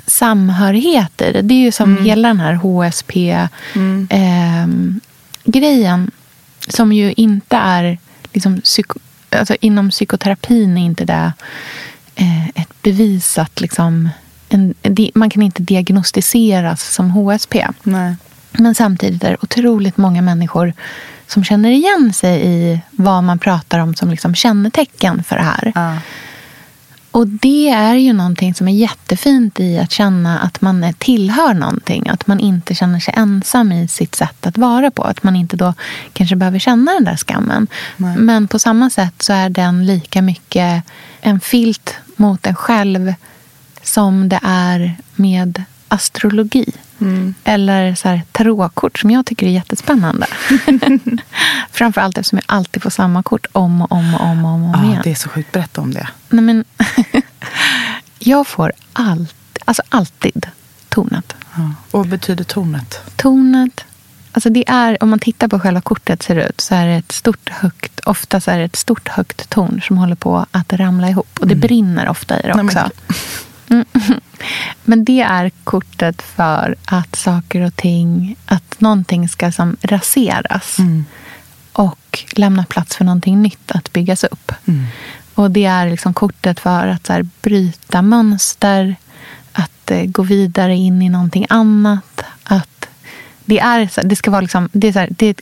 samhörighet 0.06 1.20
i 1.20 1.32
det. 1.32 1.42
Det 1.42 1.54
är 1.54 1.60
ju 1.60 1.72
som 1.72 2.04
hela 2.04 2.28
den 2.28 2.40
här 2.40 2.54
HSP-grejen. 2.54 3.50
som 6.68 6.92
ju 6.92 7.12
inte 7.12 7.56
är... 7.56 7.98
Liksom, 8.32 8.60
psyko, 8.60 8.98
alltså 9.30 9.56
inom 9.60 9.90
psykoterapin 9.90 10.78
är 10.78 10.84
inte 10.84 11.04
det 11.04 11.32
eh, 12.14 12.48
ett 12.48 12.82
bevisat... 12.82 13.60
Liksom, 13.60 14.08
en, 14.52 14.74
man 15.14 15.30
kan 15.30 15.42
inte 15.42 15.62
diagnostiseras 15.62 16.94
som 16.94 17.10
HSP. 17.10 17.66
Nej. 17.82 18.16
Men 18.52 18.74
samtidigt 18.74 19.24
är 19.24 19.30
det 19.30 19.36
otroligt 19.40 19.96
många 19.96 20.22
människor 20.22 20.72
som 21.26 21.44
känner 21.44 21.70
igen 21.70 22.12
sig 22.12 22.46
i 22.46 22.80
vad 22.90 23.24
man 23.24 23.38
pratar 23.38 23.78
om 23.78 23.94
som 23.94 24.10
liksom 24.10 24.34
kännetecken 24.34 25.24
för 25.24 25.36
det 25.36 25.42
här. 25.42 25.72
Ja. 25.74 25.98
Och 27.10 27.26
det 27.26 27.68
är 27.70 27.94
ju 27.94 28.12
någonting 28.12 28.54
som 28.54 28.68
är 28.68 28.72
jättefint 28.72 29.60
i 29.60 29.78
att 29.78 29.90
känna 29.90 30.38
att 30.38 30.60
man 30.60 30.94
tillhör 30.98 31.54
någonting. 31.54 32.08
Att 32.08 32.26
man 32.26 32.40
inte 32.40 32.74
känner 32.74 33.00
sig 33.00 33.14
ensam 33.16 33.72
i 33.72 33.88
sitt 33.88 34.14
sätt 34.14 34.46
att 34.46 34.58
vara 34.58 34.90
på. 34.90 35.02
Att 35.02 35.22
man 35.22 35.36
inte 35.36 35.56
då 35.56 35.74
kanske 36.12 36.36
behöver 36.36 36.58
känna 36.58 36.92
den 36.92 37.04
där 37.04 37.16
skammen. 37.16 37.66
Nej. 37.96 38.16
Men 38.16 38.48
på 38.48 38.58
samma 38.58 38.90
sätt 38.90 39.22
så 39.22 39.32
är 39.32 39.48
den 39.48 39.86
lika 39.86 40.22
mycket 40.22 40.82
en 41.20 41.40
filt 41.40 41.94
mot 42.16 42.46
en 42.46 42.54
själv 42.54 43.14
som 43.82 44.28
det 44.28 44.40
är 44.42 44.96
med 45.14 45.64
astrologi. 45.88 46.72
Eller 47.44 47.94
så 47.94 48.08
här, 48.08 48.22
tarotkort 48.32 48.98
som 48.98 49.10
jag 49.10 49.26
tycker 49.26 49.46
är 49.46 49.50
jättespännande. 49.50 50.26
Framförallt 51.70 52.18
eftersom 52.18 52.38
jag 52.46 52.56
alltid 52.56 52.82
får 52.82 52.90
samma 52.90 53.22
kort 53.22 53.46
om 53.52 53.82
och 53.82 53.92
om 53.92 54.14
och 54.14 54.20
om, 54.20 54.44
och 54.44 54.50
om, 54.52 54.72
Ja, 54.74 54.84
igen. 54.84 55.00
det 55.04 55.10
är 55.10 55.14
så 55.14 55.28
sjukt. 55.28 55.52
Berätta 55.52 55.80
om 55.80 55.94
det. 55.94 56.08
Nej, 56.28 56.44
men 56.44 56.64
jag 58.18 58.46
får 58.46 58.72
allt, 58.92 59.34
alltså 59.64 59.82
alltid 59.88 60.46
tornet. 60.88 61.34
Ja. 61.54 61.60
Och 61.90 61.98
vad 61.98 62.08
betyder 62.08 62.44
tornet? 62.44 63.00
Tornet, 63.16 63.84
alltså 64.32 64.50
det 64.50 64.64
är, 64.70 65.02
om 65.02 65.10
man 65.10 65.18
tittar 65.18 65.48
på 65.48 65.60
själva 65.60 65.80
kortet 65.80 66.22
ser 66.22 66.34
det 66.36 66.48
ut, 66.48 66.60
så 66.60 66.74
är 66.74 66.86
det 66.86 66.92
ett 66.94 67.12
stort 67.12 67.48
högt, 67.48 68.00
ofta 68.00 68.40
så 68.40 68.50
är 68.50 68.58
det 68.58 68.64
ett 68.64 68.76
stort 68.76 69.08
högt 69.08 69.50
torn 69.50 69.80
som 69.82 69.98
håller 69.98 70.14
på 70.16 70.46
att 70.50 70.72
ramla 70.72 71.08
ihop. 71.08 71.38
Och 71.40 71.46
det 71.46 71.54
brinner 71.54 72.08
ofta 72.08 72.38
i 72.40 72.42
det 72.42 72.54
Nej, 72.54 72.64
men- 72.64 72.66
också. 72.66 72.90
Mm. 73.72 73.84
Men 74.84 75.04
det 75.04 75.20
är 75.20 75.50
kortet 75.64 76.22
för 76.22 76.76
att 76.84 77.16
saker 77.16 77.60
och 77.60 77.76
ting, 77.76 78.36
att 78.46 78.80
någonting 78.80 79.28
ska 79.28 79.52
som 79.52 79.76
raseras. 79.82 80.78
Mm. 80.78 81.04
Och 81.72 82.24
lämna 82.32 82.64
plats 82.64 82.96
för 82.96 83.04
någonting 83.04 83.42
nytt 83.42 83.70
att 83.70 83.92
byggas 83.92 84.24
upp. 84.24 84.52
Mm. 84.64 84.86
Och 85.34 85.50
det 85.50 85.64
är 85.64 85.90
liksom 85.90 86.14
kortet 86.14 86.60
för 86.60 86.86
att 86.86 87.06
så 87.06 87.12
här, 87.12 87.28
bryta 87.42 88.02
mönster, 88.02 88.96
att 89.52 89.90
eh, 89.90 90.04
gå 90.04 90.22
vidare 90.22 90.76
in 90.76 91.02
i 91.02 91.08
någonting 91.08 91.46
annat. 91.48 92.22
Att 92.42 92.88
det, 93.44 93.58
är, 93.58 94.08
det 94.08 94.16
ska 94.16 94.30
vara 94.30 94.40
liksom, 94.40 94.68
det 94.72 94.88
är, 94.88 94.92
så 94.92 94.98
här, 94.98 95.08
det 95.10 95.26
är 95.26 95.34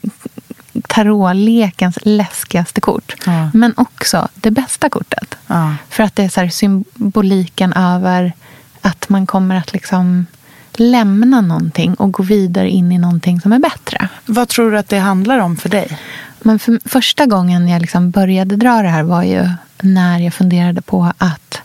tarotlekens 0.87 1.97
läskigaste 2.01 2.81
kort. 2.81 3.15
Ja. 3.25 3.49
Men 3.53 3.73
också 3.77 4.27
det 4.33 4.51
bästa 4.51 4.89
kortet. 4.89 5.35
Ja. 5.47 5.75
För 5.89 6.03
att 6.03 6.15
det 6.15 6.23
är 6.23 6.29
så 6.29 6.49
symboliken 6.49 7.73
över 7.73 8.33
att 8.81 9.09
man 9.09 9.25
kommer 9.25 9.55
att 9.55 9.73
liksom 9.73 10.25
lämna 10.73 11.41
någonting 11.41 11.93
och 11.93 12.11
gå 12.11 12.23
vidare 12.23 12.69
in 12.69 12.91
i 12.91 12.97
någonting 12.97 13.41
som 13.41 13.53
är 13.53 13.59
bättre. 13.59 14.09
Vad 14.25 14.49
tror 14.49 14.71
du 14.71 14.77
att 14.77 14.89
det 14.89 14.99
handlar 14.99 15.39
om 15.39 15.57
för 15.57 15.69
dig? 15.69 15.97
Men 16.41 16.59
för 16.59 16.79
första 16.85 17.25
gången 17.25 17.67
jag 17.67 17.81
liksom 17.81 18.11
började 18.11 18.55
dra 18.55 18.81
det 18.81 18.89
här 18.89 19.03
var 19.03 19.23
ju 19.23 19.49
när 19.81 20.19
jag 20.19 20.33
funderade 20.33 20.81
på 20.81 21.13
att 21.17 21.61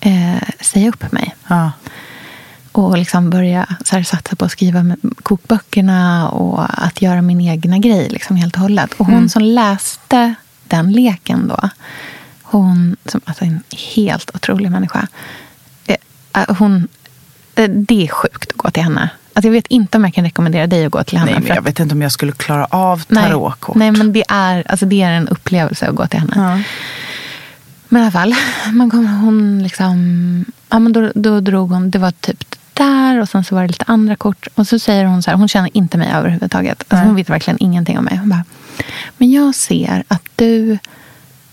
eh, 0.00 0.48
säga 0.60 0.88
upp 0.88 1.12
mig. 1.12 1.34
Ja. 1.48 1.72
Och 2.78 2.98
liksom 2.98 3.30
börja 3.30 3.66
så 3.84 3.96
här, 3.96 4.02
satsa 4.02 4.36
på 4.36 4.44
att 4.44 4.50
skriva 4.50 4.96
kokböckerna 5.22 6.28
och 6.28 6.84
att 6.86 7.02
göra 7.02 7.22
min 7.22 7.40
egna 7.40 7.78
grej 7.78 8.08
liksom 8.08 8.36
helt 8.36 8.54
och 8.54 8.60
hållet. 8.60 8.92
Och 8.96 9.06
hon 9.06 9.28
som 9.28 9.42
läste 9.42 10.34
den 10.64 10.92
leken 10.92 11.48
då, 11.48 11.70
hon 12.42 12.96
som 13.06 13.20
alltså 13.24 13.44
en 13.44 13.62
helt 13.96 14.30
otrolig 14.34 14.70
människa. 14.70 15.08
Eh, 15.86 15.96
hon, 16.58 16.88
eh, 17.54 17.70
det 17.70 18.04
är 18.04 18.08
sjukt 18.08 18.50
att 18.52 18.56
gå 18.56 18.70
till 18.70 18.82
henne. 18.82 19.10
Alltså 19.34 19.46
jag 19.48 19.52
vet 19.52 19.66
inte 19.66 19.98
om 19.98 20.04
jag 20.04 20.14
kan 20.14 20.24
rekommendera 20.24 20.66
dig 20.66 20.84
att 20.86 20.92
gå 20.92 21.04
till 21.04 21.18
henne. 21.18 21.30
Nej, 21.30 21.40
men 21.40 21.48
jag 21.48 21.58
att- 21.58 21.66
vet 21.66 21.80
inte 21.80 21.94
om 21.94 22.02
jag 22.02 22.12
skulle 22.12 22.32
klara 22.32 22.64
av 22.64 23.02
nej, 23.08 23.24
tarotkort. 23.24 23.76
nej, 23.76 23.90
men 23.90 24.12
det 24.12 24.24
är, 24.28 24.70
alltså 24.70 24.86
det 24.86 25.02
är 25.02 25.10
en 25.12 25.28
upplevelse 25.28 25.88
att 25.88 25.94
gå 25.94 26.06
till 26.06 26.20
henne. 26.20 26.32
Ja. 26.36 26.62
Men 27.88 28.02
i 28.02 28.04
alla 28.04 28.12
fall, 28.12 28.34
man 28.72 28.90
kom, 28.90 29.06
hon 29.06 29.62
liksom... 29.62 30.44
Ja, 30.68 30.78
men 30.78 30.92
då, 30.92 31.12
då 31.14 31.40
drog 31.40 31.70
hon, 31.72 31.90
det 31.90 31.98
var 31.98 32.10
typ 32.10 32.44
där 32.76 33.20
och 33.20 33.28
sen 33.28 33.44
så 33.44 33.54
var 33.54 33.62
det 33.62 33.68
lite 33.68 33.84
andra 33.88 34.16
kort. 34.16 34.46
Och 34.54 34.66
så 34.68 34.78
säger 34.78 35.04
hon 35.04 35.22
så 35.22 35.30
här, 35.30 35.38
hon 35.38 35.48
känner 35.48 35.76
inte 35.76 35.98
mig 35.98 36.12
överhuvudtaget. 36.12 36.84
Alltså, 36.88 37.06
hon 37.06 37.14
vet 37.16 37.30
verkligen 37.30 37.62
ingenting 37.62 37.98
om 37.98 38.04
mig. 38.04 38.16
Hon 38.16 38.28
bara, 38.28 38.44
men 39.16 39.30
jag 39.30 39.54
ser 39.54 40.04
att 40.08 40.22
du 40.36 40.78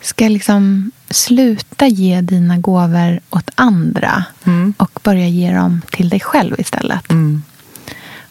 ska 0.02 0.28
liksom 0.28 0.92
sluta 1.10 1.88
ge 1.88 2.22
dina 2.22 2.58
gåvor 2.58 3.20
åt 3.30 3.50
andra 3.56 4.24
Mm. 4.44 4.74
och 4.78 5.00
börja 5.04 5.28
ge 5.28 5.54
dem 5.54 5.82
till 5.92 6.10
dig 6.10 6.20
själv 6.20 6.56
istället. 6.60 7.12
Mm. 7.12 7.44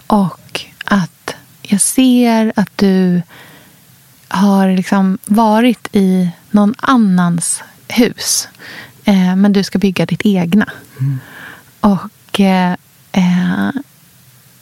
Och 0.06 0.60
att 0.84 1.34
jag 1.62 1.80
ser 1.80 2.52
att 2.56 2.70
du 2.78 3.22
har 4.28 4.68
liksom 4.76 5.18
varit 5.24 5.88
i 5.92 6.30
någon 6.50 6.74
annans 6.78 7.62
hus. 7.88 8.48
Eh, 9.04 9.36
men 9.36 9.52
du 9.52 9.62
ska 9.64 9.78
bygga 9.78 10.06
ditt 10.06 10.20
egna. 10.24 10.66
Och 11.80 11.98
eh, 12.40 12.72
eh, 13.12 13.70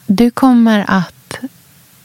du 0.05 0.31
kommer 0.31 0.85
att... 0.87 1.39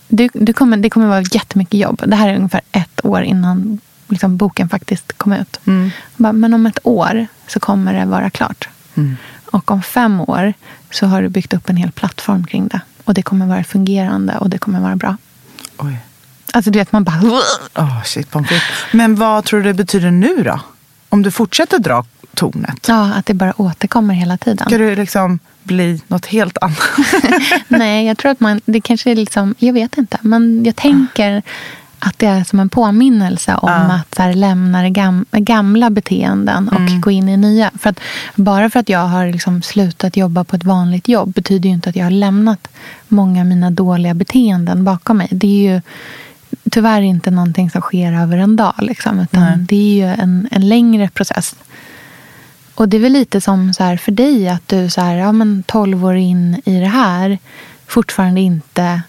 Du, 0.09 0.29
du 0.33 0.53
kommer, 0.53 0.77
det 0.77 0.91
kommer 0.91 1.07
vara 1.07 1.23
jättemycket 1.23 1.81
jobb. 1.81 2.03
Det 2.07 2.17
här 2.17 2.29
är 2.29 2.37
ungefär 2.37 2.61
ett 2.73 3.05
år 3.05 3.23
innan 3.23 3.81
liksom, 4.09 4.37
boken 4.37 4.69
faktiskt 4.69 5.19
kom 5.19 5.33
ut. 5.33 5.61
Mm. 5.67 5.91
Bara, 6.17 6.33
Men 6.33 6.55
om 6.55 6.67
ett 6.67 6.79
år 6.83 7.27
så 7.47 7.61
kommer 7.61 7.95
det 7.95 8.05
vara 8.05 8.31
klart. 8.31 8.69
Mm. 8.95 9.17
Och 9.51 9.71
om 9.71 9.83
fem 9.83 10.21
år 10.21 10.55
så 10.91 11.07
har 11.07 11.23
du 11.23 11.29
byggt 11.29 11.55
upp 11.55 11.71
en 11.71 11.77
hel 11.77 11.93
plattform 11.93 12.47
kring 12.47 12.69
det. 12.69 12.81
Och 13.05 13.15
det 13.15 13.23
kommer 13.23 13.47
vara 13.47 13.65
fungerande 13.65 14.39
och 14.39 14.51
det 14.51 14.59
kommer 14.59 14.81
vara 14.81 14.97
bra. 14.97 15.17
Oj. 15.77 15.99
Alltså 16.53 16.71
du 16.71 16.79
vet, 16.79 16.93
man 16.93 17.05
bara... 17.05 17.21
Oh, 17.75 18.03
shit, 18.05 18.31
pommes 18.31 18.49
frites. 18.49 18.67
Men 18.93 19.15
vad 19.15 19.45
tror 19.45 19.61
du 19.61 19.67
det 19.67 19.75
betyder 19.75 20.11
nu 20.11 20.43
då? 20.43 20.61
Om 21.09 21.23
du 21.23 21.31
fortsätter 21.31 21.79
dra 21.79 22.05
tornet? 22.35 22.87
Ja, 22.89 23.13
att 23.15 23.27
det 23.27 23.35
bara 23.35 23.61
återkommer 23.61 24.15
hela 24.15 24.37
tiden. 24.37 24.67
Ska 24.67 24.79
du 24.79 24.97
liksom 24.97 25.39
bli 25.63 26.01
något 26.09 26.27
helt 26.27 26.59
annat? 26.61 26.79
Nej, 27.69 28.07
jag 28.07 28.19
tror 28.19 28.31
att 28.33 28.41
man... 28.41 28.61
Det 28.65 28.81
kanske 28.81 29.11
är 29.11 29.15
liksom... 29.15 29.55
Jag 29.59 29.73
vet 29.73 29.99
inte. 29.99 30.19
Men 30.23 30.65
jag 30.65 30.77
tänker 30.77 31.43
att 31.99 32.19
det 32.19 32.27
är 32.27 32.45
som 32.45 32.61
en 32.61 32.69
påminnelse 32.69 33.55
om 33.55 33.69
Ja. 33.71 33.77
att 33.77 34.19
här, 34.19 34.35
lämna 34.35 34.89
gam, 34.91 35.27
gamla 35.33 35.91
beteenden 35.91 36.69
och 36.69 36.81
Mm. 36.81 37.01
gå 37.01 37.11
in 37.11 37.29
i 37.29 37.37
nya. 37.37 37.71
För 37.79 37.91
att 37.91 38.01
bara 38.35 38.71
för 38.71 38.81
att 38.81 38.89
jag 38.89 39.07
har 39.07 39.27
liksom 39.27 39.63
slutat 39.63 40.17
jobba 40.17 40.45
på 40.45 40.57
ett 40.57 40.65
vanligt 40.65 41.09
jobb 41.09 41.33
betyder 41.35 41.69
ju 41.69 41.75
inte 41.75 41.89
att 41.91 41.97
jag 41.97 42.05
har 42.05 42.11
lämnat 42.11 42.69
många 43.09 43.41
av 43.41 43.47
mina 43.47 43.71
dåliga 43.71 44.15
beteenden 44.15 44.85
bakom 44.85 45.17
mig. 45.19 45.29
Det 45.31 45.47
är 45.47 45.73
ju 45.75 45.81
tyvärr 46.71 47.03
inte 47.03 47.31
någonting 47.31 47.71
som 47.71 47.81
sker 47.81 48.13
över 48.13 48.39
en 48.39 48.57
dag. 48.57 48.75
Liksom, 48.79 49.21
utan 49.21 49.43
Nej. 49.43 49.57
det 49.59 49.77
är 49.77 49.95
ju 49.95 50.23
en, 50.23 50.49
en 50.51 50.69
längre 50.69 51.09
process. 51.09 51.55
Och 52.75 52.89
det 52.89 52.97
är 52.97 53.01
väl 53.01 53.13
lite 53.13 53.41
som 53.41 53.75
så 53.75 53.85
här 53.85 53.97
för 53.97 54.13
dig 54.13 54.49
att 54.49 54.69
du 54.69 54.91
så 54.91 55.01
här, 55.01 55.17
ja, 55.17 55.33
men 55.33 55.63
12 55.67 56.05
år 56.05 56.17
in 56.17 56.61
i 56.65 56.81
det 56.81 56.87
här 56.87 57.39
fortfarande 57.87 58.41
inte 58.41 59.03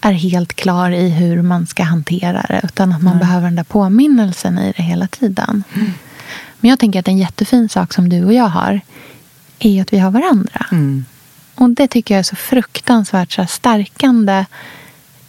är 0.00 0.12
helt 0.12 0.54
klar 0.54 0.90
i 0.90 1.08
hur 1.08 1.42
man 1.42 1.66
ska 1.66 1.82
hantera 1.82 2.42
det. 2.48 2.60
Utan 2.64 2.92
att 2.92 3.02
man 3.02 3.18
behöver 3.18 3.44
den 3.44 3.56
där 3.56 3.64
påminnelsen 3.64 4.58
i 4.58 4.72
det 4.76 4.82
hela 4.82 5.06
tiden. 5.06 5.64
Men 6.60 6.70
jag 6.70 6.78
tänker 6.78 7.00
att 7.00 7.08
en 7.08 7.18
jättefin 7.18 7.68
sak 7.68 7.94
som 7.94 8.08
du 8.08 8.24
och 8.24 8.32
jag 8.32 8.48
har 8.48 8.80
är 9.58 9.82
att 9.82 9.92
vi 9.92 9.98
har 9.98 10.10
varandra. 10.10 10.66
Mm. 10.72 11.04
Och 11.54 11.70
det 11.70 11.88
tycker 11.88 12.14
jag 12.14 12.18
är 12.18 12.22
så 12.22 12.36
fruktansvärt 12.36 13.32
så 13.32 13.40
här, 13.42 13.48
stärkande 13.48 14.44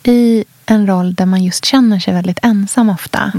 i 0.04 0.46
en 0.66 0.88
roll 0.88 1.14
där 1.14 1.26
man 1.26 1.44
just 1.44 1.66
känner 1.66 2.00
sig 2.00 2.14
väldigt 2.14 2.40
ensam 2.42 2.90
ofta. 2.90 3.32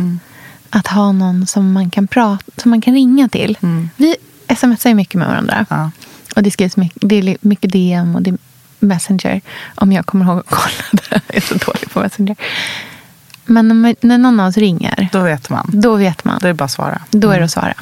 Att 0.71 0.87
ha 0.87 1.13
någon 1.13 1.47
som 1.47 1.73
man 1.73 1.91
kan 1.91 2.07
prata, 2.07 2.45
som 2.57 2.71
man 2.71 2.81
kan 2.81 2.95
ringa 2.95 3.29
till. 3.29 3.59
Mm. 3.63 3.91
Vi 3.97 4.17
smsar 4.57 4.91
ju 4.91 4.95
mycket 4.95 5.15
med 5.15 5.29
varandra. 5.29 5.67
Ja. 5.71 5.91
Och 6.37 6.43
det 6.43 6.51
skrivs 6.51 6.77
mycket, 6.77 6.99
det 7.09 7.15
är 7.17 7.37
mycket 7.41 7.73
DM 7.73 8.15
och 8.15 8.23
det 8.23 8.31
är 8.31 8.39
Messenger. 8.79 9.41
Om 9.75 9.93
jag 9.93 10.07
kommer 10.07 10.25
ihåg 10.25 10.39
att 10.39 10.47
kolla 10.51 10.85
det. 10.93 11.21
Jag 11.27 11.37
är 11.37 11.41
så 11.41 11.55
dålig 11.55 11.91
på 11.93 12.01
Messenger. 12.01 12.37
Men 13.45 13.83
när, 14.01 14.19
någon 14.19 14.41
av 14.41 14.49
oss 14.49 14.57
ringer, 14.57 15.09
Då 15.13 15.21
vet 15.21 15.51
man. 15.51 15.71
då 15.73 15.97
vet 15.97 16.25
man. 16.25 16.39
Då 16.41 16.47
är 16.47 16.49
det 16.49 16.55
bara 16.55 16.65
att 16.65 16.71
svara. 16.71 17.03
Då 17.11 17.31
är 17.31 17.39
det 17.39 17.45
att 17.45 17.51
svara. 17.51 17.75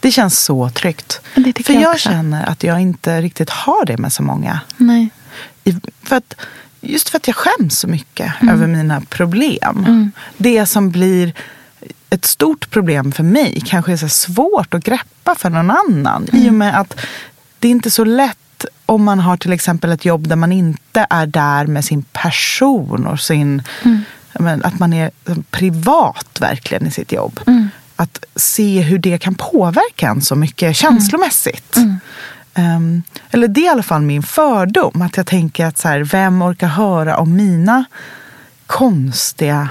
Det 0.00 0.12
känns 0.12 0.38
så 0.44 0.70
tryggt. 0.70 1.20
För 1.34 1.72
jag 1.72 1.82
jag, 1.82 2.00
känner 2.00 2.46
att 2.46 2.62
jag 2.62 2.80
inte 2.80 3.20
riktigt 3.20 3.50
har 3.50 3.84
det 3.84 3.98
med 3.98 4.12
så 4.12 4.22
många. 4.22 4.60
Nej. 4.76 5.08
För 6.02 6.16
att, 6.16 6.34
just 6.80 7.08
för 7.08 7.16
att 7.16 7.26
jag 7.26 7.36
skäms 7.36 7.78
så 7.78 7.88
mycket 7.88 8.32
Mm. 8.42 8.54
över 8.54 8.66
mina 8.66 9.00
problem. 9.00 10.10
Det 10.36 10.66
som 10.66 10.90
blir 10.90 11.32
ett 12.10 12.24
stort 12.24 12.70
problem 12.70 13.12
för 13.12 13.22
mig 13.22 13.62
kanske 13.66 13.92
är 13.92 13.96
så 13.96 14.08
svårt 14.08 14.74
att 14.74 14.84
greppa 14.84 15.34
för 15.34 15.50
någon 15.50 15.70
annan. 15.70 16.22
I 16.24 16.28
och 16.30 16.34
Mm. 16.34 16.58
med 16.58 16.80
att 16.80 16.96
det 17.58 17.68
är 17.68 17.72
inte 17.72 17.90
så 17.90 18.04
lätt 18.04 18.64
om 18.86 19.04
man 19.04 19.20
har 19.20 19.36
till 19.36 19.52
exempel 19.52 19.92
ett 19.92 20.04
jobb 20.04 20.28
där 20.28 20.36
man 20.36 20.52
inte 20.52 21.06
är 21.10 21.26
där 21.26 21.66
med 21.66 21.84
sin 21.84 22.02
person 22.02 23.06
och 23.06 23.20
sin... 23.20 23.62
Mm. 23.82 24.60
att 24.64 24.78
man 24.78 24.92
är 24.92 25.10
privat 25.50 26.38
verkligen 26.40 26.86
i 26.86 26.90
sitt 26.90 27.12
jobb. 27.12 27.40
Mm. 27.46 27.68
Att 27.96 28.24
se 28.36 28.80
hur 28.80 28.98
det 28.98 29.18
kan 29.18 29.34
påverka 29.34 30.08
en 30.08 30.22
så 30.22 30.34
mycket 30.34 30.76
känslomässigt. 30.76 31.76
Mm. 31.76 32.00
Ehm, 32.56 33.02
eller 33.30 33.48
det 33.48 33.60
är 33.60 33.64
i 33.64 33.68
alla 33.68 33.82
fall 33.82 34.02
min 34.02 34.22
fördom. 34.22 35.02
Att 35.02 35.16
jag 35.16 35.26
tänker 35.26 35.66
att 35.66 35.78
så 35.78 35.88
här, 35.88 36.00
vem 36.00 36.42
orkar 36.42 36.66
höra 36.66 37.16
om 37.16 37.36
mina 37.36 37.84
konstiga 38.66 39.68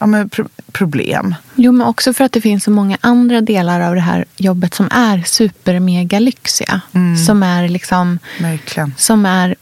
ja, 0.00 0.06
men, 0.06 0.28
pro 0.28 0.48
problem. 0.72 1.34
Jo, 1.54 1.72
men 1.72 1.86
också 1.86 2.12
för 2.12 2.24
att 2.24 2.32
det 2.32 2.40
finns 2.40 2.64
så 2.64 2.70
många 2.70 2.98
andra 3.00 3.40
delar 3.40 3.80
av 3.80 3.94
det 3.94 4.00
här 4.00 4.24
jobbet 4.36 4.74
som 4.74 4.88
är 4.90 5.22
supermega 5.22 6.18
lyxiga. 6.18 6.80
Mm. 6.92 7.16
Som 7.16 7.42
är 7.42 7.68
liksom... 7.68 8.18
Verkligen. 8.40 8.94
Som 8.96 9.26
är 9.26 9.54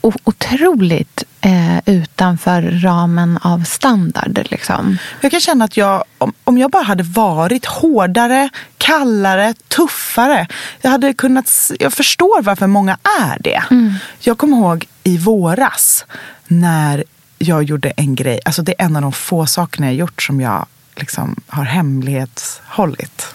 otroligt 0.00 1.24
eh, 1.40 1.78
utanför 1.86 2.62
ramen 2.62 3.38
av 3.42 3.64
standard. 3.64 4.46
Liksom. 4.50 4.98
Jag 5.20 5.30
kan 5.30 5.40
känna 5.40 5.64
att 5.64 5.76
jag, 5.76 6.04
om, 6.18 6.32
om 6.44 6.58
jag 6.58 6.70
bara 6.70 6.82
hade 6.82 7.02
varit 7.02 7.66
hårdare, 7.66 8.48
kallare, 8.78 9.54
tuffare. 9.68 10.46
Jag 10.80 10.90
hade 10.90 11.14
kunnat, 11.14 11.70
jag 11.78 11.92
förstår 11.92 12.42
varför 12.42 12.66
många 12.66 12.98
är 13.20 13.38
det. 13.40 13.62
Mm. 13.70 13.94
Jag 14.18 14.38
kommer 14.38 14.56
ihåg 14.56 14.86
i 15.04 15.18
våras 15.18 16.06
när 16.46 17.04
jag 17.38 17.62
gjorde 17.62 17.90
en 17.90 18.14
grej. 18.14 18.40
Alltså 18.44 18.62
det 18.62 18.74
är 18.78 18.84
en 18.84 18.96
av 18.96 19.02
de 19.02 19.12
få 19.12 19.46
sakerna 19.46 19.86
jag 19.86 19.94
gjort 19.94 20.22
som 20.22 20.40
jag 20.40 20.66
liksom 20.96 21.36
har 21.46 21.64
hemlighetshållit. 21.64 23.34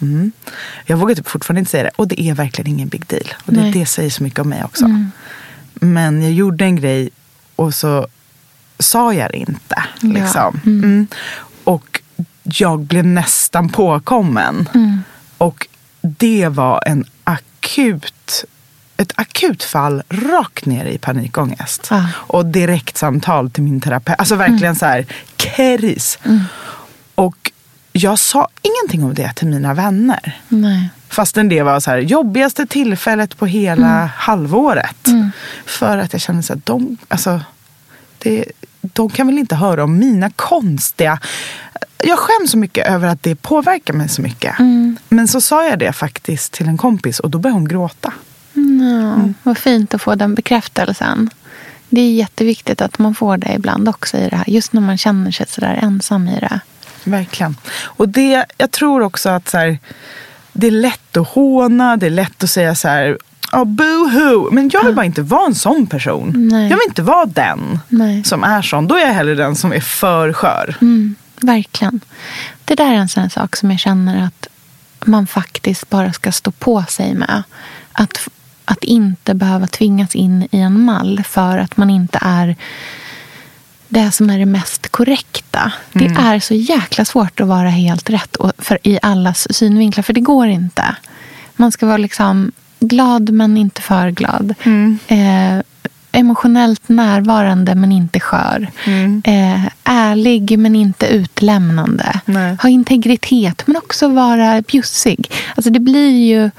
Mm. 0.00 0.32
Jag 0.86 0.96
vågar 0.96 1.14
typ 1.14 1.28
fortfarande 1.28 1.58
inte 1.58 1.70
säga 1.70 1.82
det. 1.82 1.90
Och 1.96 2.08
det 2.08 2.20
är 2.20 2.34
verkligen 2.34 2.70
ingen 2.70 2.88
big 2.88 3.06
deal. 3.06 3.34
Och 3.46 3.52
det, 3.52 3.70
det 3.70 3.86
säger 3.86 4.10
så 4.10 4.22
mycket 4.22 4.38
om 4.38 4.48
mig 4.48 4.64
också. 4.64 5.06
Men 5.74 6.22
jag 6.22 6.32
gjorde 6.32 6.64
en 6.64 6.76
grej 6.76 7.10
och 7.60 7.74
så 7.74 8.06
sa 8.78 9.14
jag 9.14 9.30
det 9.30 9.36
inte. 9.36 9.82
Ja. 10.00 10.08
Liksom. 10.08 10.60
Mm. 10.66 11.06
Och 11.64 12.00
jag 12.42 12.80
blev 12.80 13.06
nästan 13.06 13.68
påkommen. 13.68 14.68
Och 15.38 15.66
det 16.00 16.48
var 16.48 16.82
en 16.86 17.04
akut, 17.24 18.44
ett 18.96 19.12
akut 19.16 19.62
fall 19.62 20.02
rakt 20.08 20.66
ner 20.66 20.84
i 20.84 20.98
panikångest. 20.98 21.88
Ah. 21.90 22.04
Och 22.14 22.46
direktsamtal 22.46 23.50
till 23.50 23.62
min 23.62 23.80
terapeut. 23.80 24.18
Alltså 24.18 24.34
verkligen 24.34 24.76
så 24.76 24.86
här 24.86 25.06
kris. 25.36 26.18
Och 27.14 27.52
jag 27.92 28.18
sa 28.18 28.48
ingenting 28.62 29.04
om 29.04 29.14
det 29.14 29.32
till 29.32 29.48
mina 29.48 29.74
vänner. 29.74 30.40
Nej. 30.48 30.88
Fastän 31.10 31.48
det 31.48 31.62
var 31.62 31.80
så 31.80 31.90
här, 31.90 31.98
jobbigaste 31.98 32.66
tillfället 32.66 33.38
på 33.38 33.46
hela 33.46 34.10
halvåret. 34.16 35.08
För 35.66 35.98
att 35.98 36.12
jag 36.12 36.22
kände 36.22 36.42
så 36.42 36.52
att 36.52 36.66
de, 36.66 36.96
alltså, 37.08 37.40
det, 38.18 38.44
de 38.82 39.10
kan 39.10 39.26
väl 39.26 39.38
inte 39.38 39.54
höra 39.54 39.84
om 39.84 39.98
mina 39.98 40.30
konstiga... 40.30 41.18
Jag 42.04 42.18
skäms 42.18 42.50
så 42.50 42.58
mycket 42.58 42.86
över 42.86 43.08
att 43.08 43.22
det 43.22 43.34
påverkar 43.34 43.94
mig 43.94 44.08
så 44.08 44.22
mycket. 44.22 44.54
Men 45.08 45.28
så 45.28 45.40
sa 45.40 45.66
jag 45.66 45.78
det 45.78 45.92
faktiskt 45.92 46.52
till 46.52 46.68
en 46.68 46.78
kompis 46.78 47.20
och 47.20 47.30
då 47.30 47.38
började 47.38 47.56
hon 47.60 47.68
gråta. 47.68 48.12
Ja, 48.52 49.32
Vad 49.42 49.58
fint 49.58 49.94
att 49.94 50.02
få 50.02 50.14
den 50.14 50.34
bekräftelsen. 50.34 51.30
Det 51.88 52.00
är 52.00 52.12
jätteviktigt 52.12 52.80
att 52.80 52.98
man 52.98 53.14
får 53.14 53.36
det 53.36 53.52
ibland 53.54 53.88
också 53.88 54.16
i 54.16 54.28
det 54.28 54.36
här. 54.36 54.50
Just 54.50 54.72
när 54.72 54.80
man 54.80 54.98
känner 54.98 55.30
sig 55.30 55.46
sådär 55.48 55.78
ensam 55.82 56.28
i 56.28 56.40
det. 56.40 56.60
Verkligen. 57.04 57.56
Och 57.82 58.08
det, 58.08 58.44
jag 58.58 58.70
tror 58.70 59.02
också 59.02 59.28
att 59.28 59.48
så 59.48 59.58
här, 59.58 59.78
det 60.52 60.66
är 60.66 60.70
lätt 60.70 61.16
att 61.16 61.28
håna, 61.28 61.96
det 61.96 62.06
är 62.06 62.10
lätt 62.10 62.44
att 62.44 62.50
säga 62.50 62.74
så 62.74 62.88
här, 62.88 63.18
oh, 63.52 63.64
boohoo. 63.64 64.50
Men 64.50 64.70
jag 64.72 64.84
vill 64.84 64.94
bara 64.94 65.06
inte 65.06 65.22
vara 65.22 65.46
en 65.46 65.54
sån 65.54 65.86
person. 65.86 66.32
Nej. 66.34 66.62
Jag 66.62 66.76
vill 66.76 66.88
inte 66.88 67.02
vara 67.02 67.26
den 67.26 67.78
Nej. 67.88 68.24
som 68.24 68.44
är 68.44 68.62
sån. 68.62 68.86
Då 68.86 68.94
är 68.94 69.00
jag 69.00 69.14
hellre 69.14 69.34
den 69.34 69.56
som 69.56 69.72
är 69.72 69.80
för 69.80 70.32
skör. 70.32 70.76
Mm, 70.80 71.14
verkligen. 71.40 72.00
Det 72.64 72.74
där 72.74 72.92
är 72.92 72.96
en 72.96 73.08
sån 73.08 73.30
sak 73.30 73.56
som 73.56 73.70
jag 73.70 73.80
känner 73.80 74.24
att 74.26 74.46
man 75.04 75.26
faktiskt 75.26 75.90
bara 75.90 76.12
ska 76.12 76.32
stå 76.32 76.50
på 76.50 76.84
sig 76.88 77.14
med. 77.14 77.42
Att, 77.92 78.28
att 78.64 78.84
inte 78.84 79.34
behöva 79.34 79.66
tvingas 79.66 80.14
in 80.14 80.48
i 80.50 80.58
en 80.58 80.80
mall 80.80 81.22
för 81.24 81.58
att 81.58 81.76
man 81.76 81.90
inte 81.90 82.18
är 82.22 82.56
det 83.90 84.10
som 84.10 84.30
är 84.30 84.38
det 84.38 84.46
mest 84.46 84.88
korrekta. 84.88 85.72
Det 85.92 86.04
är 86.04 86.40
så 86.40 86.54
jäkla 86.54 87.04
svårt 87.04 87.40
att 87.40 87.48
vara 87.48 87.68
helt 87.68 88.10
rätt 88.10 88.36
för, 88.58 88.78
i 88.82 88.98
allas 89.02 89.56
synvinklar, 89.56 90.02
för 90.02 90.12
det 90.12 90.20
går 90.20 90.46
inte. 90.46 90.96
Man 91.56 91.72
ska 91.72 91.86
vara 91.86 91.96
liksom 91.96 92.52
glad 92.80 93.30
men 93.30 93.56
inte 93.56 93.82
för 93.82 94.10
glad. 94.10 94.54
Eh, 95.08 95.62
emotionellt 96.12 96.88
närvarande 96.88 97.74
men 97.74 97.92
inte 97.92 98.20
skör. 98.20 98.68
Eh, 99.24 99.66
ärlig 99.84 100.58
men 100.58 100.76
inte 100.76 101.06
utlämnande. 101.06 102.20
Nej. 102.24 102.56
Ha 102.62 102.68
integritet 102.68 103.62
men 103.66 103.76
också 103.76 104.08
vara 104.08 104.62
bjussig. 104.62 105.30
Alltså 105.54 105.70
det 105.70 105.80
blir 105.80 106.10
ju... 106.10 106.50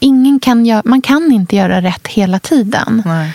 Ingen 0.00 0.40
kan 0.40 0.66
göra, 0.66 0.82
man 0.84 1.02
kan 1.02 1.32
inte 1.32 1.56
göra 1.56 1.82
rätt 1.82 2.06
hela 2.06 2.38
tiden. 2.38 3.02
Nej. 3.06 3.32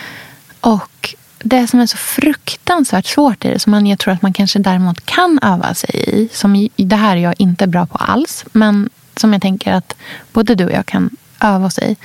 Och 0.61 1.15
det 1.43 1.67
som 1.67 1.79
är 1.79 1.85
så 1.85 1.97
fruktansvärt 1.97 3.05
svårt 3.05 3.45
i 3.45 3.47
det, 3.47 3.59
som 3.59 3.71
man, 3.71 3.87
jag 3.87 3.99
tror 3.99 4.13
att 4.13 4.21
man 4.21 4.33
kanske 4.33 4.59
däremot 4.59 5.05
kan 5.05 5.39
öva 5.41 5.73
sig 5.73 5.89
i, 6.07 6.29
som 6.33 6.69
det 6.75 6.95
här 6.95 7.17
är 7.17 7.21
jag 7.21 7.35
inte 7.37 7.67
bra 7.67 7.85
på 7.85 7.97
alls, 7.97 8.45
men 8.51 8.89
som 9.15 9.33
jag 9.33 9.41
tänker 9.41 9.73
att 9.73 9.95
både 10.33 10.55
du 10.55 10.65
och 10.65 10.71
jag 10.71 10.85
kan 10.85 11.09
öva 11.39 11.65
oss 11.65 11.79
i, 11.79 11.95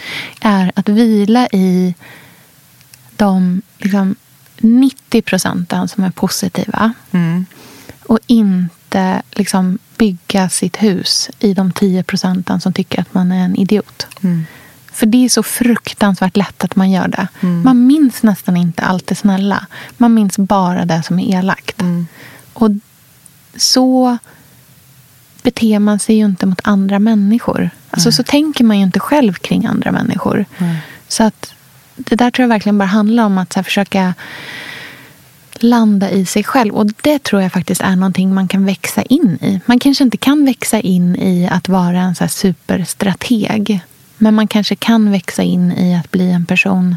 är 0.40 0.72
att 0.74 0.88
vila 0.88 1.46
i 1.46 1.94
de 3.16 3.62
liksom, 3.78 4.16
90 4.58 5.22
procenten 5.22 5.88
som 5.88 6.04
är 6.04 6.10
positiva. 6.10 6.92
Mm. 7.10 7.46
Och 8.02 8.18
inte 8.26 9.22
liksom, 9.30 9.78
bygga 9.98 10.48
sitt 10.48 10.82
hus 10.82 11.30
i 11.38 11.54
de 11.54 11.72
10 11.72 12.02
procenten 12.02 12.60
som 12.60 12.72
tycker 12.72 13.00
att 13.00 13.14
man 13.14 13.32
är 13.32 13.44
en 13.44 13.56
idiot. 13.56 14.06
För 14.96 15.06
det 15.06 15.24
är 15.24 15.28
så 15.28 15.42
fruktansvärt 15.42 16.36
lätt 16.36 16.64
att 16.64 16.76
man 16.76 16.90
gör 16.90 17.08
det. 17.08 17.28
Man 17.40 17.86
minns 17.86 18.22
nästan 18.22 18.56
inte 18.56 18.82
allt 18.82 19.06
det 19.06 19.14
snälla. 19.14 19.66
Man 19.96 20.14
minns 20.14 20.38
bara 20.38 20.84
det 20.84 21.02
som 21.02 21.18
är 21.18 21.38
elakt. 21.38 21.82
Och 22.52 22.70
så 23.56 24.18
beter 25.42 25.78
man 25.78 25.98
sig 25.98 26.16
ju 26.16 26.24
inte 26.24 26.46
mot 26.46 26.60
andra 26.64 26.98
människor. 26.98 27.70
Alltså, 27.90 28.12
så 28.12 28.22
tänker 28.22 28.64
man 28.64 28.78
ju 28.78 28.84
inte 28.84 29.00
själv 29.00 29.32
kring 29.32 29.66
andra 29.66 29.92
människor. 29.92 30.44
Så 31.08 31.24
att 31.24 31.54
det 31.96 32.16
där 32.16 32.30
tror 32.30 32.42
jag 32.42 32.48
verkligen 32.48 32.78
bara 32.78 32.84
handlar 32.84 33.24
om 33.24 33.38
att 33.38 33.54
här, 33.54 33.62
försöka 33.62 34.14
landa 35.54 36.10
i 36.10 36.26
sig 36.26 36.44
själv. 36.44 36.74
Och 36.74 36.86
det 36.86 37.22
tror 37.22 37.42
jag 37.42 37.52
faktiskt 37.52 37.80
är 37.80 37.96
någonting 37.96 38.34
man 38.34 38.48
kan 38.48 38.64
växa 38.64 39.02
in 39.02 39.38
i. 39.42 39.60
Man 39.66 39.78
kanske 39.78 40.04
inte 40.04 40.16
kan 40.16 40.44
växa 40.44 40.80
in 40.80 41.16
i 41.16 41.48
att 41.50 41.68
vara 41.68 42.00
en 42.00 42.14
så 42.14 42.28
superstrateg. 42.28 43.80
Men 44.18 44.34
man 44.34 44.48
kanske 44.48 44.76
kan 44.76 45.10
växa 45.10 45.42
in 45.42 45.72
i 45.72 45.94
att 45.94 46.10
bli 46.10 46.30
en 46.30 46.46
person 46.46 46.96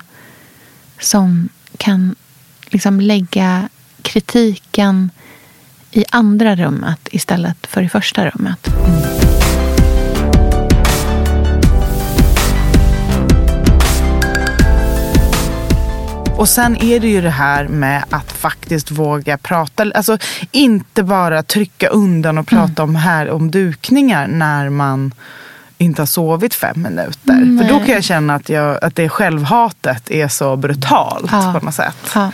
som 0.99 1.49
kan 1.77 2.15
liksom 2.69 3.01
lägga 3.01 3.69
kritiken 4.01 5.11
i 5.91 6.05
andra 6.09 6.55
rummet 6.55 7.07
istället 7.11 7.67
för 7.67 7.81
i 7.81 7.89
första 7.89 8.29
rummet. 8.29 8.69
Och 16.37 16.49
sen 16.49 16.77
är 16.81 16.99
det 16.99 17.07
ju 17.07 17.21
det 17.21 17.29
här 17.29 17.67
med 17.67 18.03
att 18.09 18.31
faktiskt 18.31 18.91
våga 18.91 19.37
prata. 19.37 19.91
Alltså 19.95 20.17
inte 20.51 21.03
bara 21.03 21.43
trycka 21.43 21.87
undan 21.87 22.37
och 22.37 22.47
prata 22.47 22.83
om, 22.83 22.95
här, 22.95 23.29
om 23.29 23.51
dukningar 23.51 24.27
när 24.27 24.69
man 24.69 25.13
inte 25.81 26.01
har 26.01 26.07
sovit 26.07 26.53
fem 26.53 26.81
minuter. 26.81 27.57
För 27.61 27.69
då 27.69 27.79
kan 27.79 27.87
jag 27.89 28.03
känna 28.03 28.35
att, 28.35 28.49
jag, 28.49 28.83
att 28.83 28.95
det 28.95 29.09
självhatet 29.09 30.11
är 30.11 30.27
så 30.27 30.55
brutalt 30.55 31.31
Ja. 31.31 31.55
på 31.59 31.65
något 31.65 31.75
sätt. 31.75 32.11
Ja. 32.15 32.31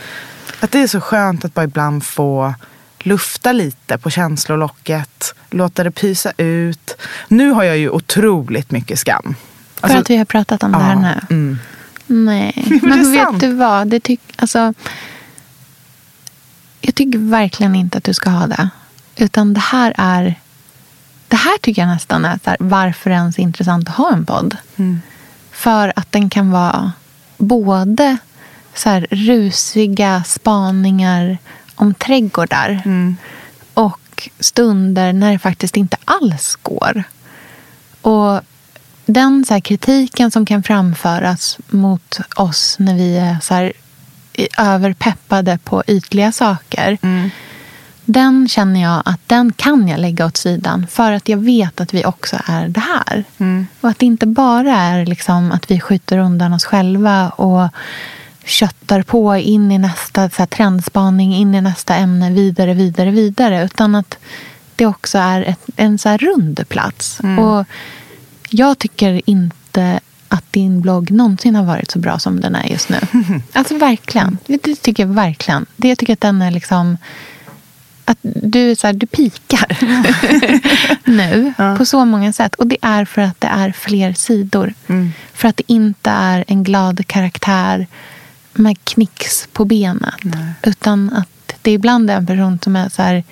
Att 0.60 0.70
det 0.72 0.78
är 0.82 0.86
så 0.86 1.00
skönt 1.00 1.44
att 1.44 1.54
bara 1.54 1.64
ibland 1.64 2.04
få 2.04 2.54
lufta 2.98 3.52
lite 3.52 3.98
på 3.98 4.10
känslolocket. 4.10 5.34
Låta 5.50 5.84
det 5.84 5.90
pysa 5.90 6.32
ut. 6.36 6.96
Nu 7.28 7.50
har 7.50 7.62
jag 7.64 7.78
ju 7.78 7.90
otroligt 7.90 8.70
mycket 8.70 8.98
skam. 8.98 9.34
För 9.74 9.84
Alltså, 9.84 9.98
att 9.98 10.10
vi 10.10 10.16
har 10.16 10.24
pratat 10.24 10.62
om 10.62 10.72
det 10.72 10.78
här 10.78 10.94
nu. 10.96 11.20
mm. 11.30 11.58
Nej, 12.06 12.78
Men 12.82 13.12
vet 13.12 13.22
sant. 13.24 13.40
du 13.40 13.52
vad? 13.54 13.88
Det 13.88 14.00
tyck, 14.00 14.20
alltså, 14.36 14.74
jag 16.80 16.94
tycker 16.94 17.18
verkligen 17.18 17.74
inte 17.74 17.98
att 17.98 18.04
du 18.04 18.14
ska 18.14 18.30
ha 18.30 18.46
det. 18.46 18.68
Utan 19.16 19.54
det 19.54 19.60
här 19.60 19.94
är... 19.98 20.34
Det 21.28 21.36
här 21.36 21.58
tycker 21.58 21.82
jag 21.82 21.88
nästan 21.88 22.24
är 22.24 22.38
så 22.44 22.50
här, 22.50 22.56
varför 22.60 23.10
ens 23.10 23.38
intressant 23.38 23.88
att 23.88 23.94
ha 23.94 24.12
en 24.12 24.26
podd. 24.26 24.56
Mm. 24.76 25.00
För 25.52 25.92
att 25.96 26.12
den 26.12 26.30
kan 26.30 26.50
vara 26.50 26.92
både 27.36 28.16
så 28.74 28.88
här 28.88 29.06
rusiga 29.10 30.24
spaningar 30.24 31.38
om 31.74 31.94
trädgårdar 31.94 32.82
Mm. 32.84 33.16
och 33.74 34.28
stunder 34.40 35.12
när 35.12 35.32
det 35.32 35.38
faktiskt 35.38 35.76
inte 35.76 35.96
alls 36.04 36.58
går. 36.62 37.04
Och 38.00 38.40
den 39.06 39.44
så 39.44 39.54
här 39.54 39.60
kritiken 39.60 40.30
som 40.30 40.46
kan 40.46 40.62
framföras 40.62 41.58
mot 41.68 42.18
oss 42.36 42.76
när 42.78 42.94
vi 42.94 43.16
är 43.18 43.36
så 43.42 43.54
här 43.54 43.72
överpeppade 44.58 45.58
på 45.64 45.82
ytliga 45.86 46.32
saker. 46.32 46.98
Den 48.06 48.48
känner 48.48 48.82
jag 48.82 49.02
att 49.04 49.20
den 49.26 49.52
kan 49.52 49.88
jag 49.88 50.00
lägga 50.00 50.26
åt 50.26 50.36
sidan 50.36 50.86
för 50.90 51.12
att 51.12 51.28
jag 51.28 51.38
vet 51.38 51.80
att 51.80 51.94
vi 51.94 52.04
också 52.04 52.36
är 52.46 52.68
det 52.68 52.80
här. 52.80 53.24
Och 53.80 53.88
att 53.88 53.98
det 53.98 54.06
inte 54.06 54.26
bara 54.26 54.76
är 54.76 55.06
liksom 55.06 55.52
att 55.52 55.70
vi 55.70 55.80
skjuter 55.80 56.18
undan 56.18 56.52
oss 56.52 56.64
själva 56.64 57.28
och 57.28 57.68
köttar 58.44 59.02
på 59.02 59.36
in 59.36 59.72
i 59.72 59.78
nästa 59.78 60.30
så 60.30 60.36
här, 60.38 60.46
trendspaning, 60.46 61.34
in 61.34 61.54
i 61.54 61.60
nästa 61.60 61.94
ämne, 61.96 62.30
vidare, 62.30 62.74
vidare, 62.74 63.10
vidare. 63.10 63.64
Utan 63.64 63.94
att 63.94 64.18
det 64.76 64.86
också 64.86 65.18
är 65.18 65.42
ett, 65.42 65.66
en 65.76 65.98
så 65.98 66.08
här 66.08 66.18
rund 66.18 66.68
plats. 66.68 67.20
Och 67.20 67.66
jag 68.50 68.78
tycker 68.78 69.22
inte 69.26 70.00
att 70.28 70.52
din 70.52 70.80
blogg 70.80 71.10
någonsin 71.10 71.54
har 71.54 71.64
varit 71.64 71.90
så 71.90 71.98
bra 71.98 72.18
som 72.18 72.40
den 72.40 72.54
är 72.54 72.68
just 72.68 72.88
nu. 72.88 72.98
Alltså 73.52 73.78
verkligen. 73.78 74.38
Det, 74.46 74.62
det 74.62 74.74
tycker 74.74 75.02
jag 75.06 75.14
verkligen. 75.14 75.66
Det, 75.76 75.88
jag 75.88 75.98
tycker 75.98 76.12
att 76.12 76.20
den 76.20 76.42
är 76.42 76.50
liksom... 76.50 76.98
Att 78.08 78.18
du, 78.22 78.76
så 78.76 78.86
här, 78.86 78.94
du 78.94 79.06
pikar 79.06 79.78
nu 81.10 81.52
på 81.78 81.84
så 81.84 82.04
många 82.04 82.32
sätt. 82.32 82.54
Och 82.54 82.66
det 82.66 82.76
är 82.82 83.04
för 83.04 83.22
att 83.22 83.40
det 83.40 83.46
är 83.46 83.72
fler 83.72 84.12
sidor. 84.12 84.74
För 85.34 85.48
att 85.48 85.56
det 85.56 85.72
inte 85.72 86.10
är 86.10 86.44
en 86.48 86.64
glad 86.64 87.06
karaktär 87.06 87.86
med 88.52 88.84
knicks 88.84 89.48
på 89.52 89.64
benet. 89.64 90.14
Utan 90.62 91.10
att 91.12 91.52
det 91.62 91.72
ibland 91.72 92.10
är 92.10 92.16
en 92.16 92.26
person 92.26 92.58
som 92.62 92.76
är 92.76 92.88
så 92.88 93.02
här 93.02 93.24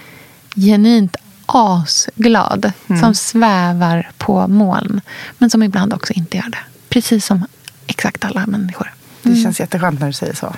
genuint 0.56 1.16
asglad. 1.46 2.72
Som 3.00 3.14
svävar 3.14 4.10
på 4.18 4.48
moln. 4.48 5.00
Men 5.38 5.50
som 5.50 5.62
ibland 5.62 5.92
också 5.92 6.12
inte 6.12 6.36
gör 6.36 6.48
det. 6.50 6.58
Precis 6.88 7.26
som 7.26 7.46
exakt 7.86 8.24
alla 8.24 8.46
människor. 8.46 8.92
Det 9.22 9.36
känns 9.42 9.60
jätteskönt 9.60 10.00
när 10.00 10.06
du 10.06 10.12
säger 10.12 10.34
så. 10.34 10.54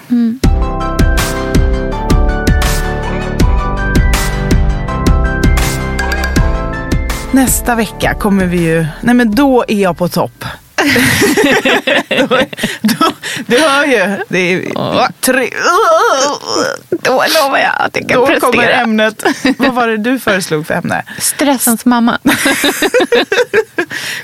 Nästa 7.37 7.74
vecka 7.74 8.14
kommer 8.14 8.47
vi 8.47 8.59
ju... 8.59 8.87
Nej 9.01 9.14
men 9.14 9.34
då 9.34 9.64
är 9.68 9.82
jag 9.82 9.99
på 9.99 10.09
topp. 10.09 10.45
då, 12.09 12.26
då, 12.80 13.12
du 13.47 13.59
hör 13.59 13.84
ju. 13.84 14.24
Det 14.28 14.39
är 14.39 15.12
tre, 15.20 15.51
Då 16.91 17.24
lovar 17.34 17.59
jag 17.59 17.72
att 17.78 17.97
jag 17.97 18.09
kan 18.09 18.20
då 18.20 18.26
prestera. 18.26 18.53
kommer 18.53 18.68
ämnet. 18.68 19.24
Vad 19.59 19.74
var 19.74 19.89
det 19.89 19.97
du 19.97 20.18
föreslog 20.18 20.66
för 20.66 20.74
ämne? 20.74 21.03
Stressens 21.18 21.84
mamma. 21.84 22.18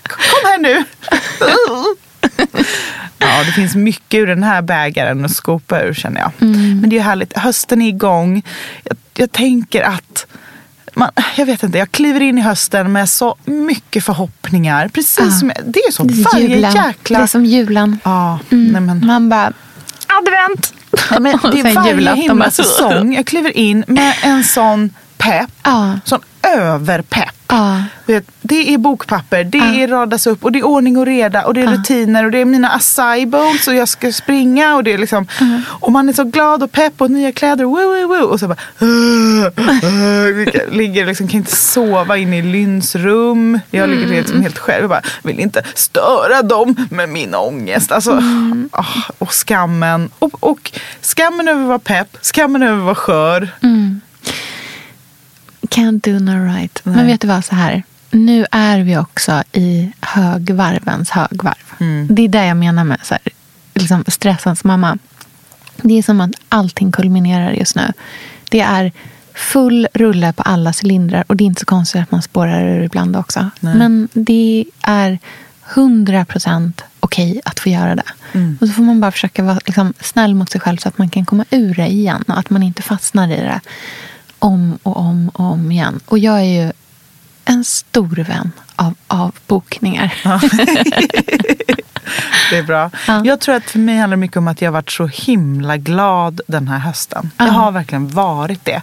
Kom 0.03 0.45
här 0.45 0.59
nu. 0.59 0.85
Ja, 3.19 3.45
det 3.47 3.53
finns 3.53 3.75
mycket 3.75 4.19
ur 4.19 4.27
den 4.27 4.43
här 4.43 4.63
bägaren 4.63 5.25
att 5.25 5.31
skopa 5.31 5.83
ur 5.83 5.95
känner 5.95 6.21
jag. 6.21 6.31
Men 6.81 6.91
det 6.91 6.99
är 6.99 7.03
härligt. 7.03 7.39
Hösten 7.39 7.83
är 7.83 7.89
igång. 7.89 8.43
Jag, 8.85 8.97
jag 9.15 9.33
tänker 9.33 9.83
att 9.83 10.27
man, 10.95 11.11
jag 11.36 11.47
vet 11.47 11.62
inte, 11.62 11.78
jag 11.78 11.93
kliver 11.93 12.20
in 12.22 12.38
i 12.38 12.40
hösten 12.40 12.93
med 12.93 13.09
så 13.11 13.36
mycket 13.45 14.05
förhoppningar. 14.05 14.88
Precis 14.88 15.18
Ja. 15.18 15.30
som, 15.30 15.53
det 15.66 15.80
är 15.80 15.93
så 15.93 16.03
Det 16.05 16.14
är 16.14 16.24
varje 16.32 16.49
julen. 16.57 16.72
jäkla... 16.74 17.18
Det 17.18 17.24
är 17.24 17.26
som 17.26 17.45
julen. 17.47 17.99
Ja, 18.05 18.38
nej 18.49 18.80
men, 18.80 19.07
Man 19.07 19.28
bara, 19.28 19.53
advent! 20.07 20.74
ja, 21.11 21.20
men 21.20 21.38
det 21.53 21.61
är 21.61 21.74
varje 21.74 21.90
julafton 21.95 22.20
himla 22.22 22.51
säsong. 22.51 23.14
Jag 23.14 23.26
kliver 23.26 23.57
in 23.57 23.84
med 23.86 24.14
en 24.22 24.45
sån 24.45 24.90
pepp. 25.18 25.51
Ja. 25.62 25.99
Sån 26.05 26.20
överpepp. 26.43 27.34
Ja. 27.53 27.82
Vet, 28.07 28.24
det 28.40 28.74
är 28.74 28.78
bokpapper, 28.78 29.44
det 29.44 29.59
är 29.59 29.88
radas 29.88 30.26
upp 30.26 30.44
och 30.44 30.53
det 30.53 30.59
är 30.59 30.66
ordning 30.66 30.96
och 30.96 31.07
reda 31.07 31.44
och 31.44 31.55
det 31.55 31.61
är 31.61 31.66
rutiner 31.66 32.24
och 32.24 32.30
det 32.30 32.38
är 32.38 32.44
mina 32.44 32.68
acai 32.68 33.26
bowls 33.26 33.68
och 33.68 33.74
jag 33.74 33.88
ska 33.88 34.12
springa 34.12 34.74
och 34.74 34.84
det 34.84 34.92
är 34.92 34.98
liksom 34.98 35.26
och 35.64 35.92
man 35.92 36.09
är 36.09 36.12
så 36.12 36.24
glad 36.24 36.62
och 36.62 36.72
pepp 36.72 37.00
och 37.00 37.11
nya 37.11 37.32
kläder 37.32 37.64
woo, 37.64 37.74
woo, 37.74 38.07
woo, 38.09 38.26
och 38.26 38.40
så 38.40 38.48
bara 38.48 38.59
uh, 38.82 39.48
ligger 40.72 41.07
liksom 41.07 41.28
kan 41.28 41.38
inte 41.38 41.57
sova 41.57 42.16
inne 42.16 42.38
i 42.38 42.42
Lynns 42.42 42.94
rum. 42.94 43.61
Jag 43.70 43.88
ligger 43.88 44.07
liksom 44.09 44.42
helt 44.42 44.59
själv 44.59 44.82
och 44.84 44.90
bara 44.90 45.03
vill 45.22 45.40
inte 45.40 45.62
störa 45.74 46.42
dem 46.42 46.76
med 46.90 47.09
min 47.09 47.34
ångest. 47.34 47.92
Alltså, 47.92 48.22
ah, 48.70 48.84
och 49.18 49.32
skammen 49.32 50.11
och, 50.18 50.44
och 50.44 50.72
skammen 51.00 51.48
över 51.48 51.62
att 51.62 51.68
vara 51.68 51.78
pepp, 51.78 52.16
skammen 52.22 52.62
över 52.62 52.78
att 52.78 52.84
vara 52.84 52.94
skör. 52.94 53.48
Can't 55.73 56.11
do 56.11 56.18
no 56.18 56.55
right. 56.55 56.81
Men 56.85 57.07
vet 57.07 57.20
du 57.20 57.27
vad, 57.27 57.45
så 57.45 57.55
här. 57.55 57.83
Nu 58.11 58.47
är 58.51 58.81
vi 58.81 58.97
också 58.97 59.43
i 59.53 59.93
högvarvens 60.01 61.11
högvarv. 61.11 61.75
Det 62.09 62.23
är 62.23 62.29
det 62.29 62.47
jag 62.47 62.57
menar 62.57 62.85
med 62.85 62.99
så 63.03 63.14
här, 63.14 63.23
liksom 63.75 64.05
stressens 64.07 64.64
mamma. 64.64 64.99
Det 65.77 65.99
är 65.99 66.03
som 66.03 66.20
att 66.20 66.31
allting 66.49 66.93
kulminerar 66.93 67.53
just 67.53 67.77
nu. 67.77 67.93
Det 68.51 68.61
är 68.61 68.93
full 69.35 69.89
rulle 69.95 70.33
på 70.33 70.43
alla 70.43 70.73
cylindrar 70.83 71.25
och 71.27 71.37
det 71.37 71.45
är 71.45 71.47
inte 71.47 71.61
så 71.61 71.66
konstigt 71.66 72.03
att 72.03 72.11
man 72.11 72.23
spårar 72.23 72.68
ur 72.68 72.83
ibland 72.83 73.16
också. 73.16 73.51
Men 73.61 74.09
det 74.12 74.64
är 74.83 75.18
hundra 75.62 76.25
procent 76.25 76.83
okej 77.01 77.41
att 77.45 77.61
få 77.61 77.68
göra 77.68 77.95
det. 77.95 78.03
Och 78.61 78.68
så 78.68 78.75
får 78.75 78.83
man 78.83 79.01
bara 79.01 79.12
försöka 79.12 79.43
vara 79.43 79.61
liksom, 79.66 79.95
snäll 80.01 80.35
mot 80.35 80.51
sig 80.51 80.61
själv 80.61 80.77
så 80.77 80.89
att 80.89 80.99
man 80.99 81.09
kan 81.11 81.25
komma 81.25 81.45
ur 81.51 81.75
det 81.75 81.87
igen 81.87 82.25
och 82.29 82.39
att 82.39 82.51
man 82.51 82.62
inte 82.62 82.83
fastnar 82.83 83.29
i 83.29 83.37
det 83.37 83.61
om 84.43 84.78
och 84.82 84.97
om 84.97 85.28
och 85.28 85.45
om 85.45 85.72
igen. 85.72 86.01
Och 86.07 86.18
jag 86.18 86.38
är 86.38 86.64
ju 86.64 86.72
en 87.45 87.64
stor 87.64 88.16
vän 88.16 88.53
av 88.76 88.95
avbokningar. 89.07 90.14
Det 92.51 92.59
är 92.59 92.62
bra. 92.62 92.90
Ja. 93.07 93.24
Jag 93.24 93.40
tror 93.40 93.55
att 93.55 93.64
för 93.64 93.78
mig 93.78 93.99
handlar 93.99 94.16
det 94.16 94.20
mycket 94.20 94.36
om 94.36 94.49
att 94.49 94.62
jag 94.62 94.68
har 94.68 94.72
varit 94.72 94.90
så 94.90 95.07
himla 95.07 95.76
glad 95.76 96.40
den 96.49 96.68
här 96.68 96.78
hösten. 96.78 97.30
Jag 97.36 97.45
har 97.47 97.72
verkligen 97.72 98.09
varit 98.09 98.64
det. 98.64 98.82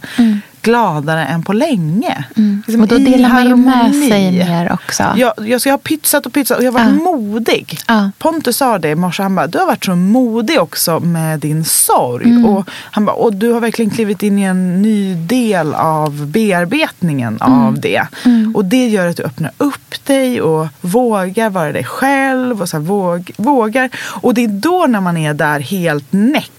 Gladare 0.70 1.26
än 1.26 1.44
på 1.44 1.54
länge. 1.54 2.24
Liksom 2.36 2.60
Mm. 2.70 2.82
Och 2.82 2.88
då 2.88 2.98
delar 2.98 3.30
man 3.30 3.48
ju 3.48 3.56
med 3.56 3.96
sig 3.96 4.32
mer 4.32 4.72
också. 4.74 5.04
Jag, 5.16 5.34
jag, 5.46 5.62
så 5.62 5.70
jag 5.70 5.74
har 5.74 5.78
pytsat 5.78 6.26
och 6.26 6.34
pytsat 6.34 6.58
och 6.58 6.64
jag 6.64 6.72
har 6.72 6.80
varit 6.80 7.04
modig. 7.04 7.80
Ja. 7.88 8.12
Pontus 8.18 8.58
sa 8.58 8.78
det 8.80 8.90
i 8.90 8.96
morse, 8.96 9.24
han 9.24 9.36
bara, 9.36 9.48
du 9.48 9.58
har 9.58 9.66
varit 9.66 9.86
så 9.86 9.96
modig 9.96 10.60
också 10.62 11.00
med 11.00 11.40
din 11.40 11.64
sorg. 11.66 12.30
Mm. 12.30 12.46
Och 12.46 12.70
han 12.72 13.06
bara, 13.06 13.16
och 13.16 13.34
du 13.34 13.52
har 13.52 13.60
verkligen 13.60 13.92
klivit 13.92 14.24
in 14.24 14.40
i 14.40 14.42
en 14.44 14.82
ny 14.82 15.16
del 15.16 15.74
av 15.74 16.28
bearbetningen 16.28 17.38
Mm. 17.42 17.60
av 17.66 17.80
det. 17.80 18.08
Och 18.54 18.66
det 18.66 18.88
gör 18.88 19.08
att 19.08 19.18
du 19.18 19.24
öppnar 19.24 19.52
upp 19.58 20.06
dig 20.06 20.42
och 20.42 20.68
vågar 20.82 21.50
vara 21.50 21.72
dig 21.72 21.84
själv. 21.84 22.62
Och 22.62 22.70
så 22.70 22.78
här, 22.78 22.84
våg, 22.84 23.32
vågar. 23.38 23.90
Och 23.98 24.34
det 24.34 24.44
är 24.44 24.48
då 24.48 24.86
när 24.90 25.02
man 25.02 25.18
är 25.18 25.34
där 25.34 25.60
helt 25.60 26.06
näck 26.14 26.52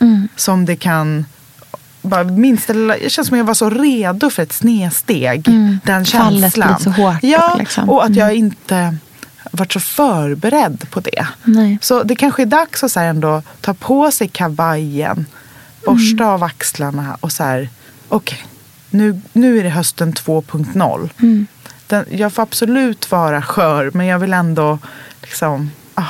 Mm. 0.00 0.28
som 0.36 0.64
det 0.66 0.76
kan 0.76 1.24
bara 2.02 2.24
minsta 2.24 2.72
lilla, 2.72 2.98
jag 2.98 3.10
känns 3.10 3.28
som 3.28 3.36
jag 3.38 3.44
var 3.44 3.54
så 3.54 3.70
redo 3.70 4.30
för 4.30 4.42
ett 4.42 4.52
snedsteg. 4.52 5.42
Den 5.84 6.04
Fallet 6.04 6.08
känslan. 6.54 6.74
blir 6.74 6.84
så 6.84 6.90
hårt 7.02 7.16
Ja, 7.22 7.56
liksom. 7.58 7.90
och 7.90 8.04
att 8.04 8.16
jag 8.16 8.34
inte 8.34 8.96
varit 9.50 9.72
så 9.72 9.80
förberedd 9.80 10.90
på 10.90 11.00
det. 11.00 11.26
Nej. 11.44 11.78
Så 11.82 12.02
det 12.02 12.16
kanske 12.16 12.42
är 12.42 12.46
dags 12.46 12.84
att 12.84 12.92
så 12.92 13.00
ändå 13.00 13.42
ta 13.60 13.74
på 13.74 14.10
sig 14.10 14.28
kavajen, 14.28 15.26
borsta 15.86 16.22
Mm. 16.24 16.28
av 16.34 16.42
axlarna 16.44 17.16
och 17.20 17.32
så 17.32 17.42
här, 17.44 17.68
okej, 18.08 18.38
nu, 18.90 19.20
nu 19.32 19.58
är 19.58 19.62
det 19.64 19.70
hösten 19.70 20.12
2.0. 20.12 21.10
Mm. 21.18 21.46
Den, 21.86 22.04
jag 22.10 22.32
får 22.32 22.42
absolut 22.42 23.10
vara 23.10 23.42
skör, 23.42 23.90
men 23.94 24.06
jag 24.06 24.18
vill 24.18 24.32
ändå 24.32 24.78
liksom, 25.22 25.70
ah, 25.94 26.04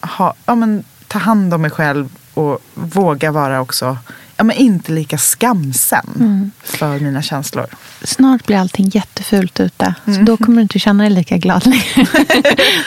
ha, 0.00 0.34
ja, 0.46 0.54
men, 0.54 0.84
ta 1.08 1.18
hand 1.18 1.54
om 1.54 1.62
mig 1.62 1.70
själv 1.70 2.08
och 2.34 2.58
våga 2.74 3.30
vara 3.32 3.60
också, 3.60 3.98
ja, 4.36 4.44
men 4.44 4.56
inte 4.56 4.92
lika 4.92 5.18
skamsen 5.18 6.06
Mm. 6.16 6.50
för 6.64 6.98
mina 6.98 7.22
känslor. 7.22 7.66
Snart 8.02 8.46
blir 8.46 8.56
allting 8.56 8.88
jättefult 8.94 9.60
ute. 9.60 9.94
Så 10.04 10.10
då 10.20 10.36
kommer 10.36 10.56
du 10.56 10.62
inte 10.62 10.78
känna 10.78 11.02
dig 11.04 11.12
lika 11.12 11.36
glad 11.38 11.66
längre. 11.66 11.84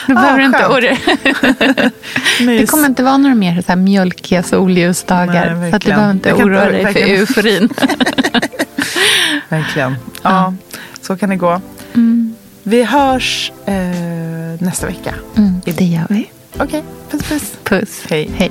då 0.06 0.14
behöver 0.14 0.38
du 0.38 0.44
inte 0.44 0.66
oroa 0.66 0.96
Det 2.58 2.66
kommer 2.66 2.86
inte 2.86 3.02
vara 3.02 3.16
några 3.16 3.34
mer 3.34 3.62
så 3.62 3.68
här 3.68 3.76
mjölkiga 3.76 4.42
solljusdagar. 4.42 5.54
Nej, 5.54 5.70
så 5.70 5.76
att 5.76 5.82
du 5.82 5.88
behöver 5.88 6.10
inte 6.12 6.32
oroa 6.32 6.64
dig 6.64 6.84
för 6.84 6.84
verkligen. 6.92 7.20
euforin. 7.20 7.68
Verkligen. 9.48 9.96
Ja, 10.22 10.54
så 11.02 11.16
kan 11.16 11.28
det 11.30 11.36
gå. 11.36 11.60
Vi 12.62 12.84
hörs 12.84 13.52
eh, 13.66 13.74
nästa 14.58 14.86
vecka. 14.86 15.14
Mm, 15.36 15.60
det 15.64 15.84
gör 15.84 16.06
vi. 16.08 16.30
Okej, 16.58 16.82
puss 17.10 17.22
puss. 17.22 17.52
Puss. 17.64 18.00
Hej. 18.10 18.30
Hej. 18.36 18.50